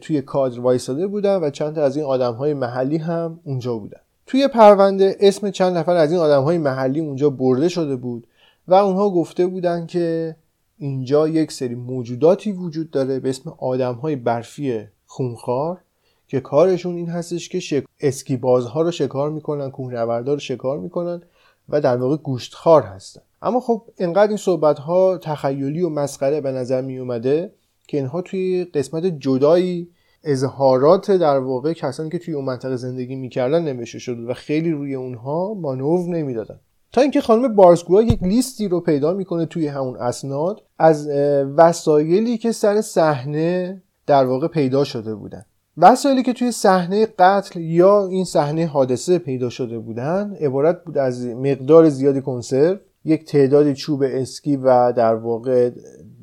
توی 0.00 0.22
کادر 0.22 0.60
وایساده 0.60 1.06
بودن 1.06 1.36
و 1.36 1.50
چند 1.50 1.74
تا 1.74 1.82
از 1.82 1.96
این 1.96 2.04
آدم 2.06 2.34
های 2.34 2.54
محلی 2.54 2.96
هم 2.96 3.40
اونجا 3.44 3.76
بودن. 3.76 4.00
توی 4.26 4.48
پرونده 4.48 5.16
اسم 5.20 5.50
چند 5.50 5.76
نفر 5.76 5.96
از 5.96 6.12
این 6.12 6.20
آدم 6.20 6.42
های 6.42 6.58
محلی 6.58 7.00
اونجا 7.00 7.30
برده 7.30 7.68
شده 7.68 7.96
بود 7.96 8.26
و 8.68 8.74
اونها 8.74 9.10
گفته 9.10 9.46
بودن 9.46 9.86
که 9.86 10.36
اینجا 10.82 11.28
یک 11.28 11.52
سری 11.52 11.74
موجوداتی 11.74 12.52
وجود 12.52 12.90
داره 12.90 13.20
به 13.20 13.28
اسم 13.28 13.50
آدم 13.58 13.94
های 13.94 14.16
برفی 14.16 14.80
خونخوار 15.06 15.80
که 16.28 16.40
کارشون 16.40 16.96
این 16.96 17.08
هستش 17.08 17.48
که 17.48 17.60
شک... 17.60 17.84
اسکیبازها 18.00 18.82
رو 18.82 18.90
شکار 18.90 19.30
می‌کنن 19.30 19.70
کوهنوردها 19.70 20.34
رو 20.34 20.40
شکار 20.40 20.78
می‌کنن 20.78 21.22
و 21.68 21.80
در 21.80 21.96
واقع 21.96 22.16
گوشتخوار 22.16 22.82
هستن. 22.82 23.20
اما 23.42 23.60
خب 23.60 23.82
اینقدر 23.98 24.28
این 24.28 24.36
صحبت 24.36 24.78
ها 24.78 25.18
تخیلی 25.18 25.82
و 25.82 25.88
مسخره 25.88 26.40
به 26.40 26.52
نظر 26.52 26.82
می 26.82 26.98
اومده 26.98 27.52
که 27.88 27.96
اینها 27.96 28.22
توی 28.22 28.64
قسمت 28.64 29.06
جدایی 29.06 29.88
اظهارات 30.24 31.10
در 31.10 31.38
واقع 31.38 31.72
کسانی 31.72 32.10
که 32.10 32.18
توی 32.18 32.34
اون 32.34 32.44
منطقه 32.44 32.76
زندگی 32.76 33.14
می‌کردن 33.14 33.62
نوشته 33.62 33.98
شده 33.98 34.22
و 34.22 34.34
خیلی 34.34 34.70
روی 34.70 34.94
اونها 34.94 35.54
مانور 35.54 36.16
نمی‌دادن. 36.16 36.60
تا 36.92 37.00
اینکه 37.00 37.20
خانم 37.20 37.54
بارسگوها 37.54 38.02
یک 38.02 38.22
لیستی 38.22 38.68
رو 38.68 38.80
پیدا 38.80 39.12
می‌کنه 39.12 39.46
توی 39.46 39.66
همون 39.66 39.96
اسناد 39.96 40.62
از 40.78 41.08
وسایلی 41.56 42.38
که 42.38 42.52
سر 42.52 42.80
صحنه 42.80 43.82
در 44.06 44.24
واقع 44.24 44.48
پیدا 44.48 44.84
شده 44.84 45.14
بودن. 45.14 45.44
وسایلی 45.76 46.22
که 46.22 46.32
توی 46.32 46.52
صحنه 46.52 47.06
قتل 47.18 47.60
یا 47.60 48.06
این 48.06 48.24
صحنه 48.24 48.66
حادثه 48.66 49.18
پیدا 49.18 49.48
شده 49.48 49.78
بودن 49.78 50.36
عبارت 50.40 50.84
بود 50.84 50.98
از 50.98 51.26
مقدار 51.26 51.88
زیادی 51.88 52.20
کنسرو 52.20 52.76
یک 53.04 53.24
تعدادی 53.24 53.74
چوب 53.74 54.02
اسکی 54.06 54.56
و 54.56 54.92
در 54.96 55.14
واقع 55.14 55.70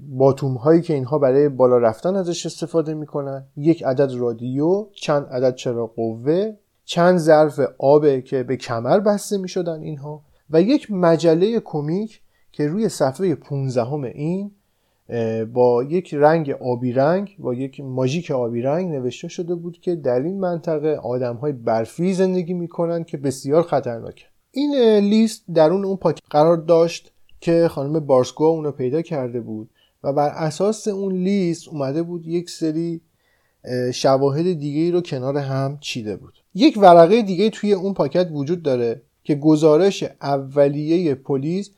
باتوم 0.09 0.53
هایی 0.53 0.81
که 0.81 0.93
اینها 0.93 1.19
برای 1.19 1.49
بالا 1.49 1.77
رفتن 1.77 2.15
ازش 2.15 2.45
استفاده 2.45 2.93
می‌کنن 2.93 3.45
یک 3.57 3.83
عدد 3.83 4.13
رادیو 4.15 4.87
چند 4.91 5.25
عدد 5.25 5.55
چراغ 5.55 5.95
قوه 5.95 6.53
چند 6.85 7.17
ظرف 7.17 7.59
آب 7.77 8.19
که 8.19 8.43
به 8.43 8.57
کمر 8.57 8.99
بسته 8.99 9.37
می‌شدن 9.37 9.81
اینها. 9.81 10.28
و 10.51 10.61
یک 10.61 10.91
مجله 10.91 11.59
کمیک 11.59 12.21
که 12.51 12.67
روی 12.67 12.89
صفحه 12.89 13.35
15 13.35 13.93
این 14.03 14.51
با 15.53 15.83
یک 15.83 16.13
رنگ 16.13 16.49
آبی 16.49 16.93
رنگ 16.93 17.35
با 17.39 17.53
یک 17.53 17.81
ماژیک 17.81 18.31
آبی 18.31 18.61
رنگ 18.61 18.91
نوشته 18.91 19.27
شده 19.27 19.55
بود 19.55 19.79
که 19.81 19.95
در 19.95 20.19
این 20.19 20.39
منطقه 20.39 20.95
آدم 20.95 21.35
های 21.35 21.51
برفی 21.51 22.13
زندگی 22.13 22.53
می‌کنن 22.53 23.03
که 23.03 23.17
بسیار 23.17 23.63
خطرناکه. 23.63 24.25
این 24.51 24.75
لیست 24.99 25.43
درون 25.53 25.85
اون 25.85 25.97
پاکت 25.97 26.21
قرار 26.29 26.57
داشت 26.57 27.11
که 27.39 27.67
خانم 27.67 27.99
بارسکو 27.99 28.43
اونو 28.43 28.71
پیدا 28.71 29.01
کرده 29.01 29.41
بود 29.41 29.69
و 30.03 30.13
بر 30.13 30.29
اساس 30.29 30.87
اون 30.87 31.13
لیست 31.13 31.67
اومده 31.67 32.03
بود 32.03 32.27
یک 32.27 32.49
سری 32.49 33.01
شواهد 33.93 34.53
دیگه 34.53 34.91
رو 34.91 35.01
کنار 35.01 35.37
هم 35.37 35.77
چیده 35.81 36.15
بود. 36.15 36.33
یک 36.53 36.77
ورقه 36.77 37.21
دیگه 37.21 37.49
توی 37.49 37.73
اون 37.73 37.93
پاکت 37.93 38.29
وجود 38.31 38.63
داره 38.63 39.01
که 39.29 39.35
گزارش 39.35 40.03
اولیه 40.21 41.15
پلیس 41.15 41.69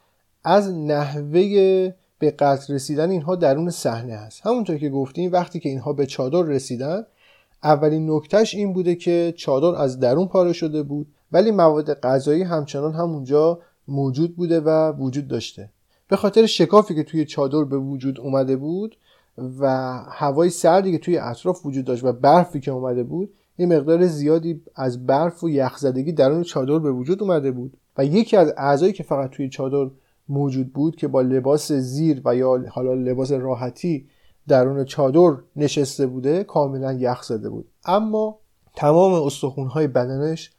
از 0.44 0.74
نحوه 0.74 1.94
به 2.20 2.32
قتل 2.32 2.74
رسیدن 2.74 3.10
اینها 3.10 3.36
درون 3.36 3.70
صحنه 3.70 4.16
هست 4.16 4.42
همونطور 4.46 4.78
که 4.78 4.90
گفتیم 4.90 5.32
وقتی 5.32 5.60
که 5.60 5.70
اینها 5.70 5.94
به 5.94 6.06
چادر 6.06 6.42
رسیدن 6.42 7.04
اولین 7.64 8.12
نکتهش 8.12 8.56
این 8.56 8.74
بوده 8.74 8.96
که 8.96 9.34
چادر 9.38 9.82
از 9.82 10.00
درون 10.00 10.28
پاره 10.28 10.54
شده 10.54 10.84
بود 10.84 11.08
ولی 11.32 11.52
مواد 11.52 11.94
غذایی 11.94 12.44
همچنان 12.44 12.94
همونجا 12.94 13.60
موجود 13.88 14.36
بوده 14.36 14.60
و 14.60 14.92
وجود 14.92 15.28
داشته. 15.28 15.70
به 16.08 16.16
خاطر 16.16 16.46
شکافی 16.46 16.96
که 16.96 17.04
توی 17.04 17.26
چادر 17.26 17.64
به 17.64 17.78
وجود 17.78 18.20
اومده 18.20 18.56
بود 18.56 18.98
و 19.60 19.68
هوای 20.10 20.50
سردی 20.50 20.92
که 20.92 20.98
توی 20.98 21.18
اطراف 21.18 21.66
وجود 21.66 21.86
داشت 21.86 22.04
و 22.04 22.14
برفی 22.14 22.60
که 22.60 22.72
اومده 22.72 23.04
بود 23.04 23.34
این 23.56 23.76
مقدار 23.76 24.08
زیادی 24.08 24.62
از 24.76 25.06
برف 25.06 25.44
و 25.44 25.50
یخزدگی 25.50 26.12
درون 26.12 26.44
چادر 26.44 26.80
به 26.80 26.92
وجود 26.92 27.24
اومده 27.24 27.52
بود 27.52 27.78
و 27.98 28.06
یکی 28.06 28.38
از 28.38 28.54
اعضایی 28.58 28.94
که 28.94 29.04
فقط 29.04 29.30
توی 29.30 29.50
چادر 29.50 29.92
موجود 30.30 30.74
بود 30.74 30.96
که 30.96 31.08
با 31.08 31.22
لباس 31.22 31.72
زیر 31.72 32.22
و 32.26 32.36
یا 32.36 32.64
حالا 32.70 32.94
لباس 32.94 33.32
راحتی 33.32 34.08
درون 34.48 34.86
چادر 34.86 35.38
نشسته 35.56 36.08
بوده 36.08 36.44
کاملا 36.44 36.94
یخ 36.94 37.24
زده 37.24 37.50
بود. 37.50 37.68
اما 37.86 38.40
تمام 38.76 39.14
استخونهای 39.14 39.88
بدنش 39.88 40.52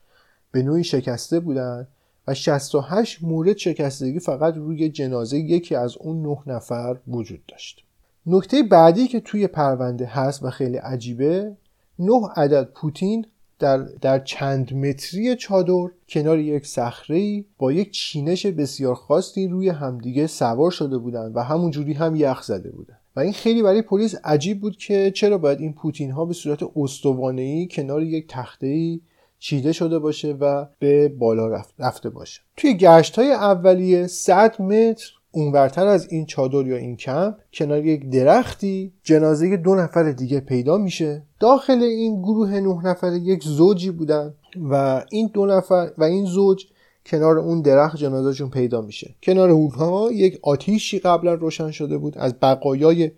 به 0.52 0.62
نوعی 0.62 0.84
شکسته 0.84 1.40
بودند 1.40 1.88
و 2.28 2.34
68 2.34 3.22
مورد 3.22 3.56
شکستگی 3.56 4.18
فقط 4.18 4.56
روی 4.56 4.88
جنازه 4.88 5.38
یکی 5.38 5.74
از 5.74 5.96
اون 5.96 6.22
نه 6.22 6.38
نفر 6.46 6.96
وجود 7.08 7.46
داشت. 7.46 7.84
نکته 8.26 8.62
بعدی 8.62 9.08
که 9.08 9.20
توی 9.20 9.46
پرونده 9.46 10.06
هست 10.06 10.42
و 10.42 10.50
خیلی 10.50 10.76
عجیبه 10.76 11.56
نه 11.98 12.28
عدد 12.36 12.70
پوتین 12.74 13.26
در, 13.58 13.78
در 13.78 14.18
چند 14.18 14.74
متری 14.74 15.36
چادر 15.36 15.88
کنار 16.08 16.38
یک 16.38 16.66
صخره 16.66 17.44
با 17.58 17.72
یک 17.72 17.90
چینش 17.90 18.46
بسیار 18.46 18.94
خاصی 18.94 19.48
روی 19.48 19.68
همدیگه 19.68 20.26
سوار 20.26 20.70
شده 20.70 20.98
بودند 20.98 21.36
و 21.36 21.40
همونجوری 21.40 21.92
هم 21.92 22.16
یخ 22.16 22.42
زده 22.42 22.70
بودن. 22.70 22.98
و 23.16 23.20
این 23.20 23.32
خیلی 23.32 23.62
برای 23.62 23.82
پلیس 23.82 24.14
عجیب 24.24 24.60
بود 24.60 24.76
که 24.76 25.10
چرا 25.10 25.38
باید 25.38 25.60
این 25.60 25.72
پوتین 25.72 26.10
ها 26.10 26.24
به 26.24 26.34
صورت 26.34 26.60
استوانه 26.76 27.66
کنار 27.66 28.02
یک 28.02 28.26
تخته 28.28 29.00
چیده 29.38 29.72
شده 29.72 29.98
باشه 29.98 30.32
و 30.32 30.66
به 30.78 31.08
بالا 31.08 31.62
رفته 31.78 32.10
باشه. 32.10 32.40
توی 32.56 32.74
گشت 32.74 33.18
های 33.18 33.32
اولیه 33.32 34.06
100 34.06 34.62
متر 34.62 35.12
اونورتر 35.32 35.86
از 35.86 36.06
این 36.10 36.26
چادر 36.26 36.66
یا 36.66 36.76
این 36.76 36.96
کمپ 36.96 37.34
کنار 37.52 37.84
یک 37.84 38.10
درختی 38.10 38.92
جنازه 39.02 39.56
دو 39.56 39.74
نفر 39.74 40.12
دیگه 40.12 40.40
پیدا 40.40 40.78
میشه. 40.78 41.22
داخل 41.40 41.82
این 41.82 42.22
گروه 42.22 42.50
نه 42.50 42.86
نفره 42.86 43.18
یک 43.18 43.44
زوجی 43.44 43.90
بودن 43.90 44.34
و 44.70 45.04
این 45.10 45.30
دو 45.34 45.46
نفر 45.46 45.90
و 45.98 46.04
این 46.04 46.24
زوج 46.24 46.64
کنار 47.06 47.38
اون 47.38 47.62
درخت 47.62 47.96
جنازهشون 47.96 48.50
پیدا 48.50 48.80
میشه. 48.80 49.14
کنار 49.22 49.50
اونها 49.50 50.12
یک 50.12 50.38
آتیشی 50.42 50.98
قبلا 50.98 51.34
روشن 51.34 51.70
شده 51.70 51.98
بود. 51.98 52.18
از 52.18 52.34
بقایای 52.42 53.10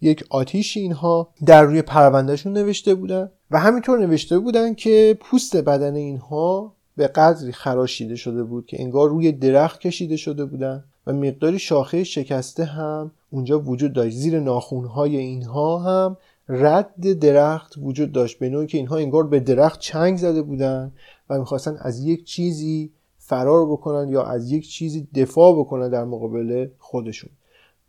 یک 0.00 0.24
آتیشی 0.30 0.80
اینها 0.80 1.28
در 1.46 1.62
روی 1.62 1.82
پروندهشون 1.82 2.52
نوشته 2.52 2.94
بودن 2.94 3.30
و 3.50 3.58
همینطور 3.58 4.06
نوشته 4.06 4.38
بودن 4.38 4.74
که 4.74 5.18
پوست 5.20 5.56
بدن 5.56 5.94
اینها 5.94 6.74
به 6.96 7.06
قدری 7.06 7.52
خراشیده 7.52 8.16
شده 8.16 8.42
بود 8.42 8.66
که 8.66 8.80
انگار 8.80 9.08
روی 9.08 9.32
درخت 9.32 9.80
کشیده 9.80 10.16
شده 10.16 10.44
بودن. 10.44 10.84
و 11.06 11.12
مقداری 11.12 11.58
شاخه 11.58 12.04
شکسته 12.04 12.64
هم 12.64 13.10
اونجا 13.30 13.60
وجود 13.60 13.92
داشت. 13.92 14.16
زیر 14.16 14.40
ناخونهای 14.40 15.16
اینها 15.16 15.78
هم 15.78 16.16
رد 16.48 17.18
درخت 17.18 17.74
وجود 17.78 18.12
داشت. 18.12 18.38
به 18.38 18.48
نوعی 18.48 18.66
که 18.66 18.78
اینها 18.78 18.96
انگار 18.96 19.26
به 19.26 19.40
درخت 19.40 19.80
چنگ 19.80 20.16
زده 20.16 20.42
بودن 20.42 20.92
و 21.30 21.38
می‌خواستن 21.38 21.76
از 21.80 22.04
یک 22.04 22.24
چیزی 22.24 22.92
فرار 23.18 23.66
بکنن 23.66 24.08
یا 24.08 24.22
از 24.22 24.52
یک 24.52 24.68
چیزی 24.68 25.08
دفاع 25.14 25.58
بکنن 25.58 25.90
در 25.90 26.04
مقابل 26.04 26.68
خودشون. 26.78 27.30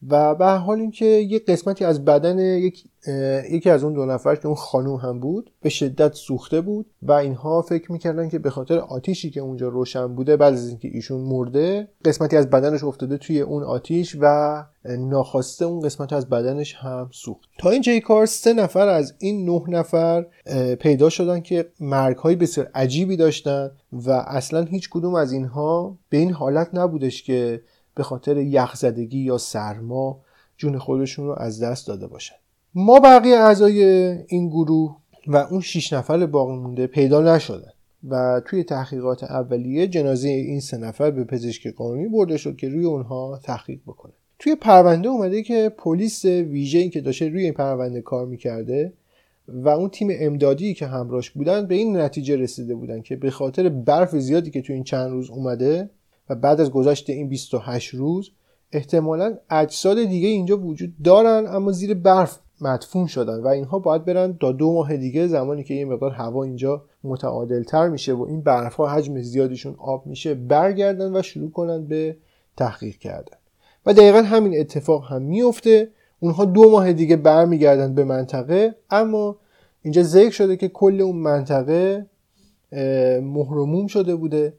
و 0.09 0.35
به 0.35 0.45
حال 0.45 0.79
اینکه 0.79 1.05
یک 1.05 1.45
قسمتی 1.45 1.85
از 1.85 2.05
بدن 2.05 2.39
یک 2.39 2.83
یکی 3.51 3.69
از 3.69 3.83
اون 3.83 3.93
دو 3.93 4.05
نفر 4.05 4.35
که 4.35 4.45
اون 4.45 4.55
خانوم 4.55 4.95
هم 4.95 5.19
بود 5.19 5.51
به 5.61 5.69
شدت 5.69 6.13
سوخته 6.13 6.61
بود 6.61 6.85
و 7.01 7.11
اینها 7.11 7.61
فکر 7.61 7.91
می‌کردن 7.91 8.29
که 8.29 8.39
به 8.39 8.49
خاطر 8.49 8.77
آتیشی 8.77 9.29
که 9.29 9.39
اونجا 9.39 9.67
روشن 9.67 10.15
بوده 10.15 10.37
بعد 10.37 10.53
از 10.53 10.69
اینکه 10.69 10.87
ایشون 10.87 11.21
مرده 11.21 11.87
قسمتی 12.05 12.37
از 12.37 12.49
بدنش 12.49 12.83
افتاده 12.83 13.17
توی 13.17 13.41
اون 13.41 13.63
آتیش 13.63 14.17
و 14.21 14.63
ناخواسته 14.85 15.65
اون 15.65 15.79
قسمت 15.79 16.13
از 16.13 16.29
بدنش 16.29 16.75
هم 16.75 17.09
سوخت. 17.11 17.49
تا 17.59 17.69
این 17.69 17.99
کار 17.99 18.25
سه 18.25 18.53
نفر 18.53 18.87
از 18.87 19.13
این 19.19 19.49
نه 19.49 19.63
نفر 19.67 20.25
پیدا 20.79 21.09
شدن 21.09 21.41
که 21.41 21.69
مرگ 21.79 22.17
های 22.17 22.35
بسیار 22.35 22.69
عجیبی 22.75 23.17
داشتن 23.17 23.71
و 23.93 24.11
اصلا 24.11 24.61
هیچ 24.61 24.89
کدوم 24.89 25.15
از 25.15 25.31
اینها 25.31 25.97
به 26.09 26.17
این 26.17 26.31
حالت 26.31 26.69
نبودش 26.73 27.23
که 27.23 27.61
به 27.95 28.03
خاطر 28.03 28.37
یخزدگی 28.37 29.19
یا 29.19 29.37
سرما 29.37 30.21
جون 30.57 30.77
خودشون 30.77 31.25
رو 31.25 31.35
از 31.37 31.63
دست 31.63 31.87
داده 31.87 32.07
باشن. 32.07 32.35
ما 32.75 32.99
بقیه 32.99 33.35
اعضای 33.35 33.83
این 34.27 34.49
گروه 34.49 34.97
و 35.27 35.37
اون 35.37 35.61
شیش 35.61 35.93
نفر 35.93 36.25
باقی 36.25 36.55
مونده 36.55 36.87
پیدا 36.87 37.35
نشدن 37.35 37.71
و 38.09 38.41
توی 38.45 38.63
تحقیقات 38.63 39.23
اولیه 39.23 39.87
جنازه 39.87 40.29
این 40.29 40.59
سه 40.59 40.77
نفر 40.77 41.11
به 41.11 41.23
پزشک 41.23 41.67
قانونی 41.67 42.07
برده 42.07 42.37
شد 42.37 42.55
که 42.55 42.69
روی 42.69 42.85
اونها 42.85 43.39
تحقیق 43.43 43.79
بکنه. 43.87 44.13
توی 44.39 44.55
پرونده 44.55 45.09
اومده 45.09 45.43
که 45.43 45.71
پلیس 45.77 46.25
ویژه‌ای 46.25 46.89
که 46.89 47.01
داشته 47.01 47.29
روی 47.29 47.43
این 47.43 47.53
پرونده 47.53 48.01
کار 48.01 48.25
می‌کرده 48.25 48.93
و 49.47 49.69
اون 49.69 49.89
تیم 49.89 50.07
امدادی 50.11 50.73
که 50.73 50.87
همراهش 50.87 51.29
بودن 51.29 51.67
به 51.67 51.75
این 51.75 51.97
نتیجه 51.97 52.35
رسیده 52.35 52.75
بودن 52.75 53.01
که 53.01 53.15
به 53.15 53.31
خاطر 53.31 53.69
برف 53.69 54.15
زیادی 54.15 54.51
که 54.51 54.61
توی 54.61 54.75
این 54.75 54.83
چند 54.83 55.11
روز 55.11 55.29
اومده 55.29 55.89
و 56.29 56.35
بعد 56.35 56.61
از 56.61 56.71
گذشت 56.71 57.09
این 57.09 57.29
28 57.29 57.93
روز 57.93 58.31
احتمالا 58.71 59.37
اجساد 59.49 60.03
دیگه 60.03 60.27
اینجا 60.27 60.57
وجود 60.57 60.93
دارن 61.03 61.45
اما 61.47 61.71
زیر 61.71 61.93
برف 61.93 62.39
مدفون 62.61 63.07
شدن 63.07 63.39
و 63.39 63.47
اینها 63.47 63.79
باید 63.79 64.05
برن 64.05 64.37
تا 64.37 64.51
دو 64.51 64.73
ماه 64.73 64.97
دیگه 64.97 65.27
زمانی 65.27 65.63
که 65.63 65.73
یه 65.73 65.85
مقدار 65.85 66.11
هوا 66.11 66.43
اینجا 66.43 66.85
متعادل 67.03 67.63
تر 67.63 67.89
میشه 67.89 68.13
و 68.13 68.21
این 68.21 68.41
برف 68.41 68.75
ها 68.75 68.87
حجم 68.87 69.21
زیادیشون 69.21 69.75
آب 69.77 70.07
میشه 70.07 70.33
برگردن 70.33 71.15
و 71.15 71.21
شروع 71.21 71.51
کنن 71.51 71.85
به 71.85 72.17
تحقیق 72.57 72.97
کردن. 72.97 73.37
و 73.85 73.93
دقیقا 73.93 74.21
همین 74.21 74.59
اتفاق 74.59 75.11
هم 75.11 75.21
میفته 75.21 75.91
اونها 76.19 76.45
دو 76.45 76.69
ماه 76.69 76.93
دیگه 76.93 77.15
برمیگردن 77.15 77.95
به 77.95 78.03
منطقه 78.03 78.75
اما 78.89 79.37
اینجا 79.81 80.03
ذکر 80.03 80.31
شده 80.31 80.57
که 80.57 80.69
کل 80.69 81.01
اون 81.01 81.15
منطقه 81.15 82.05
مهرموم 83.21 83.87
شده 83.87 84.15
بوده. 84.15 84.53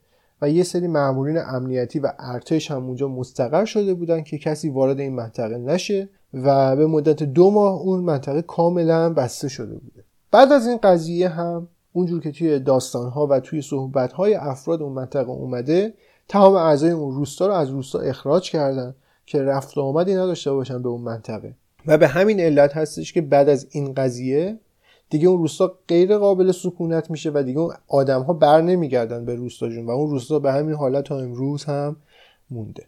و 0.45 0.49
یه 0.49 0.63
سری 0.63 0.87
مامورین 0.87 1.39
امنیتی 1.39 1.99
و 1.99 2.13
ارتش 2.19 2.71
هم 2.71 2.85
اونجا 2.85 3.09
مستقر 3.09 3.65
شده 3.65 3.95
بودن 3.95 4.23
که 4.23 4.39
کسی 4.39 4.69
وارد 4.69 5.01
این 5.01 5.15
منطقه 5.15 5.59
نشه 5.59 6.09
و 6.35 6.77
به 6.77 6.87
مدت 6.87 7.23
دو 7.23 7.51
ماه 7.51 7.81
اون 7.81 8.01
منطقه 8.01 8.43
کاملا 8.43 9.13
بسته 9.13 9.49
شده 9.49 9.75
بوده. 9.75 10.05
بعد 10.31 10.53
از 10.53 10.67
این 10.67 10.79
قضیه 10.83 11.29
هم 11.29 11.69
اونجور 11.93 12.21
که 12.21 12.33
توی 12.33 12.59
داستانها 12.59 13.27
و 13.27 13.41
توی 13.41 13.63
صحبتهای 13.63 14.35
افراد 14.35 14.83
اون 14.83 14.93
منطقه 14.93 15.31
اومده 15.31 15.95
تمام 16.29 16.55
اعضای 16.55 16.91
اون 16.91 17.15
روستا 17.15 17.47
رو 17.47 17.53
از 17.53 17.71
روستا 17.71 17.99
اخراج 17.99 18.51
کردن 18.51 18.95
که 19.27 19.43
رفت 19.43 19.79
آمدی 19.79 20.15
نداشته 20.15 20.53
باشن 20.53 20.83
به 20.83 20.89
اون 20.89 21.01
منطقه. 21.01 21.55
و 21.87 21.99
به 21.99 22.09
همین 22.09 22.41
علت 22.41 22.77
هستش 22.77 23.13
که 23.13 23.21
بعد 23.21 23.49
از 23.49 23.67
این 23.71 23.95
قضیه 23.95 24.59
دیگه 25.11 25.29
اون 25.29 25.39
روستا 25.39 25.79
غیر 25.89 26.19
قابل 26.19 26.53
سکونت 26.53 27.11
میشه 27.11 27.31
و 27.35 27.43
دیگه 27.43 27.59
اون 27.59 27.75
آدم 27.89 28.23
ها 28.23 28.33
بر 28.33 28.61
نمیگردن 28.61 29.25
به 29.25 29.35
روستاشون 29.35 29.87
و 29.87 29.91
اون 29.91 30.11
روستا 30.11 30.39
به 30.39 30.53
همین 30.53 30.75
حالت 30.75 31.05
تا 31.05 31.19
امروز 31.19 31.65
هم 31.65 31.97
مونده. 32.51 32.87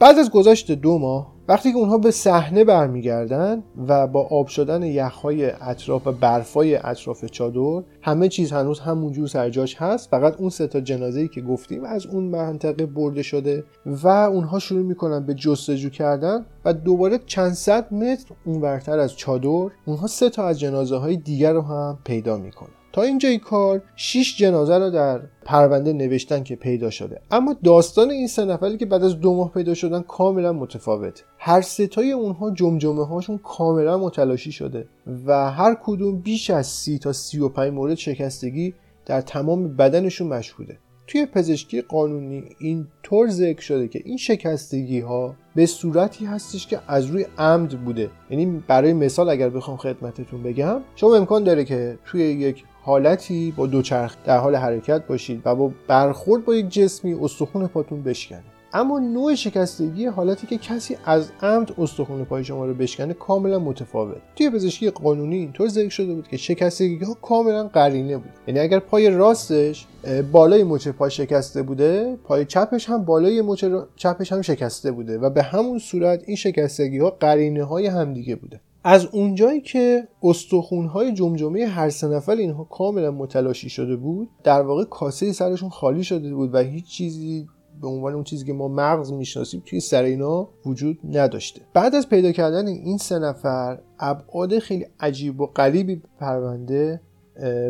بعد 0.00 0.18
از 0.18 0.30
گذشت 0.30 0.72
دو 0.72 0.98
ماه 0.98 1.32
وقتی 1.48 1.72
که 1.72 1.78
اونها 1.78 1.98
به 1.98 2.10
صحنه 2.10 2.64
برمیگردن 2.64 3.62
و 3.88 4.06
با 4.06 4.26
آب 4.30 4.46
شدن 4.46 4.82
یخهای 4.82 5.50
اطراف 5.50 6.06
و 6.06 6.12
برفای 6.12 6.76
اطراف 6.76 7.24
چادر 7.24 7.82
همه 8.02 8.28
چیز 8.28 8.52
هنوز 8.52 8.80
همونجور 8.80 9.26
سرجاش 9.26 9.76
هست. 9.76 10.10
فقط 10.10 10.36
اون 10.40 10.50
سه 10.50 10.66
تا 10.66 10.80
جنازه‌ای 10.80 11.28
که 11.28 11.40
گفتیم 11.40 11.84
از 11.84 12.06
اون 12.06 12.24
منطقه 12.24 12.86
برده 12.86 13.22
شده 13.22 13.64
و 13.86 14.08
اونها 14.08 14.58
شروع 14.58 14.82
می‌کنن 14.82 15.26
به 15.26 15.34
جستجو 15.34 15.90
کردن 15.90 16.46
و 16.64 16.72
دوباره 16.72 17.18
چند 17.26 17.52
صد 17.52 17.94
متر 17.94 18.34
اونورتر 18.46 18.98
از 18.98 19.16
چادر 19.16 19.68
اونها 19.86 20.06
سه 20.06 20.30
تا 20.30 20.46
از 20.46 20.60
جنازه 20.60 20.96
های 20.96 21.16
دیگر 21.16 21.52
رو 21.52 21.62
هم 21.62 21.98
پیدا 22.04 22.36
می‌کنن. 22.36 22.79
تا 22.92 23.02
اینجای 23.02 23.38
کار 23.38 23.82
6 23.96 24.36
جنازه 24.36 24.78
رو 24.78 24.90
در 24.90 25.20
پرونده 25.44 25.92
نوشتن 25.92 26.42
که 26.42 26.56
پیدا 26.56 26.90
شده. 26.90 27.20
اما 27.30 27.56
داستان 27.64 28.10
این 28.10 28.26
سه 28.26 28.44
نفری 28.44 28.76
که 28.76 28.86
بعد 28.86 29.04
از 29.04 29.20
دو 29.20 29.34
ماه 29.34 29.52
پیدا 29.52 29.74
شدن 29.74 30.02
کاملا 30.02 30.52
متفاوت. 30.52 31.24
هر 31.38 31.60
ستای 31.60 32.12
اونها 32.12 32.50
جمجمه 32.50 33.06
هاشون 33.06 33.38
کاملا 33.38 33.98
متلاشی 33.98 34.52
شده 34.52 34.88
و 35.26 35.50
هر 35.50 35.76
کدوم 35.82 36.16
بیش 36.18 36.50
از 36.50 36.66
سی 36.66 36.98
تا 36.98 37.12
سی 37.12 37.38
و 37.38 37.48
پنج 37.48 37.72
مورد 37.72 37.94
شکستگی 37.94 38.74
در 39.06 39.20
تمام 39.20 39.76
بدنشون 39.76 40.28
مشهوده. 40.28 40.78
توی 41.10 41.26
پزشکی 41.26 41.82
قانونی 41.82 42.44
این 42.58 42.86
طور 43.02 43.28
ذکر 43.28 43.60
شده 43.60 43.88
که 43.88 44.02
این 44.04 44.16
شکستگی 44.16 45.00
ها 45.00 45.34
به 45.54 45.66
صورتی 45.66 46.24
هستش 46.24 46.66
که 46.66 46.80
از 46.88 47.06
روی 47.06 47.26
عمد 47.38 47.84
بوده. 47.84 48.10
یعنی 48.30 48.62
برای 48.66 48.92
مثال 48.92 49.28
اگر 49.28 49.48
بخوام 49.48 49.76
خدمتتون 49.76 50.42
بگم 50.42 50.80
شما 50.96 51.16
امکان 51.16 51.44
داره 51.44 51.64
که 51.64 51.98
توی 52.04 52.22
یک 52.22 52.64
حالتی 52.82 53.54
با 53.56 53.66
دوچرخ 53.66 54.16
در 54.24 54.38
حال 54.38 54.56
حرکت 54.56 55.06
باشید 55.06 55.42
و 55.44 55.54
با 55.54 55.72
برخورد 55.88 56.44
با 56.44 56.54
یک 56.54 56.68
جسمی 56.68 57.14
استخون 57.14 57.66
پاتون 57.66 58.02
بشکنه 58.02 58.44
اما 58.72 58.98
نوع 58.98 59.34
شکستگی 59.34 60.06
حالتی 60.06 60.46
که 60.46 60.58
کسی 60.58 60.96
از 61.04 61.30
عمد 61.42 61.74
استخون 61.78 62.24
پای 62.24 62.44
شما 62.44 62.66
رو 62.66 62.74
بشکنه 62.74 63.14
کاملا 63.14 63.58
متفاوت. 63.58 64.16
توی 64.36 64.50
پزشکی 64.50 64.90
قانونی 64.90 65.36
اینطور 65.36 65.68
ذکر 65.68 65.88
شده 65.88 66.14
بود 66.14 66.28
که 66.28 66.36
شکستگی 66.36 67.04
ها 67.04 67.14
کاملا 67.14 67.68
قرینه 67.68 68.16
بود. 68.16 68.30
یعنی 68.46 68.60
اگر 68.60 68.78
پای 68.78 69.10
راستش 69.10 69.86
بالای 70.32 70.64
مچ 70.64 70.88
پای 70.88 71.10
شکسته 71.10 71.62
بوده 71.62 72.16
پای 72.24 72.44
چپش 72.44 72.88
هم 72.88 73.04
بالای 73.04 73.42
مچ 73.42 73.64
چپش 73.96 74.32
هم 74.32 74.42
شکسته 74.42 74.92
بوده 74.92 75.18
و 75.18 75.30
به 75.30 75.42
همون 75.42 75.78
صورت 75.78 76.22
این 76.26 76.36
شکستگی 76.36 76.98
ها 76.98 77.10
قرینه 77.10 77.64
های 77.64 77.86
همدیگه 77.86 78.36
بوده. 78.36 78.60
از 78.84 79.06
اونجایی 79.06 79.60
که 79.60 80.08
استخونهای 80.22 81.12
جمجمه 81.12 81.66
هر 81.66 81.90
سه 81.90 82.08
نفر 82.08 82.32
اینها 82.32 82.64
کاملا 82.64 83.10
متلاشی 83.10 83.68
شده 83.68 83.96
بود 83.96 84.28
در 84.44 84.62
واقع 84.62 84.84
کاسه 84.84 85.32
سرشون 85.32 85.68
خالی 85.68 86.04
شده 86.04 86.34
بود 86.34 86.54
و 86.54 86.58
هیچ 86.58 86.86
چیزی 86.86 87.48
به 87.82 87.88
عنوان 87.88 88.14
اون 88.14 88.24
چیزی 88.24 88.44
که 88.44 88.52
ما 88.52 88.68
مغز 88.68 89.12
می‌شناسیم 89.12 89.62
توی 89.66 89.80
سر 89.80 90.02
اینا 90.02 90.48
وجود 90.66 90.98
نداشته. 91.04 91.60
بعد 91.74 91.94
از 91.94 92.08
پیدا 92.08 92.32
کردن 92.32 92.66
این 92.66 92.98
سه 92.98 93.18
نفر 93.18 93.78
ابعاد 93.98 94.58
خیلی 94.58 94.86
عجیب 95.00 95.40
و 95.40 95.46
غریبی 95.46 96.02
پرونده 96.20 97.00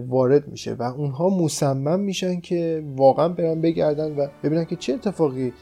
وارد 0.09 0.49
میشه 0.49 0.75
و 0.75 0.83
اونها 0.83 1.29
مصمم 1.29 2.01
میشن 2.01 2.41
که 2.41 2.85
واقعا 2.97 3.29
برن 3.29 3.61
بگردن 3.61 4.17
و 4.17 4.27
ببینن 4.43 4.65
که 4.65 4.77
چه 4.77 4.93
اتفاقی 4.93 5.53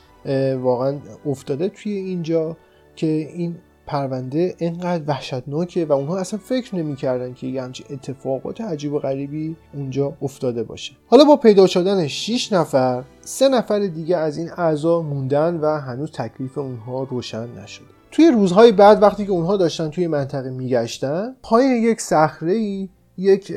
واقعا 0.62 0.98
افتاده 1.26 1.68
توی 1.68 1.92
اینجا 1.92 2.56
که 2.96 3.06
این 3.06 3.56
پرونده 3.88 4.55
اینقدر 4.59 5.05
وحشتناکه 5.07 5.85
و 5.85 5.92
اونها 5.92 6.18
اصلا 6.18 6.40
فکر 6.42 6.77
نمی‌کردن 6.77 7.35
که 7.35 7.46
یه 7.46 7.62
همچین 7.62 7.87
اتفاقات 7.90 8.61
عجیب 8.61 8.92
و 8.92 8.98
غریبی 8.98 9.57
اونجا 9.74 10.12
افتاده 10.22 10.62
باشه. 10.62 10.92
حالا 11.07 11.24
با 11.24 11.37
پیدا 11.37 11.66
شدن 11.66 12.07
6 12.07 12.53
نفر 12.53 13.05
سه 13.20 13.48
نفر 13.48 13.79
دیگه 13.79 14.16
از 14.16 14.38
این 14.38 14.51
اعضا 14.57 15.03
موندن 15.03 15.57
و 15.57 15.81
هنوز 15.81 16.12
تکلیف 16.12 16.59
اونها 16.59 17.03
روشن 17.03 17.48
نشده. 17.62 17.87
توی 18.11 18.31
روزهای 18.31 18.72
بعد 18.72 19.03
وقتی 19.03 19.27
که 19.27 19.33
اونها 19.33 19.57
داشتن 19.57 19.90
توی 19.90 20.07
منطقه 20.07 20.51
میگشتن 20.51 21.37
پای 21.42 21.64
یک 21.66 22.01
صخره 22.01 22.88
یک 23.18 23.52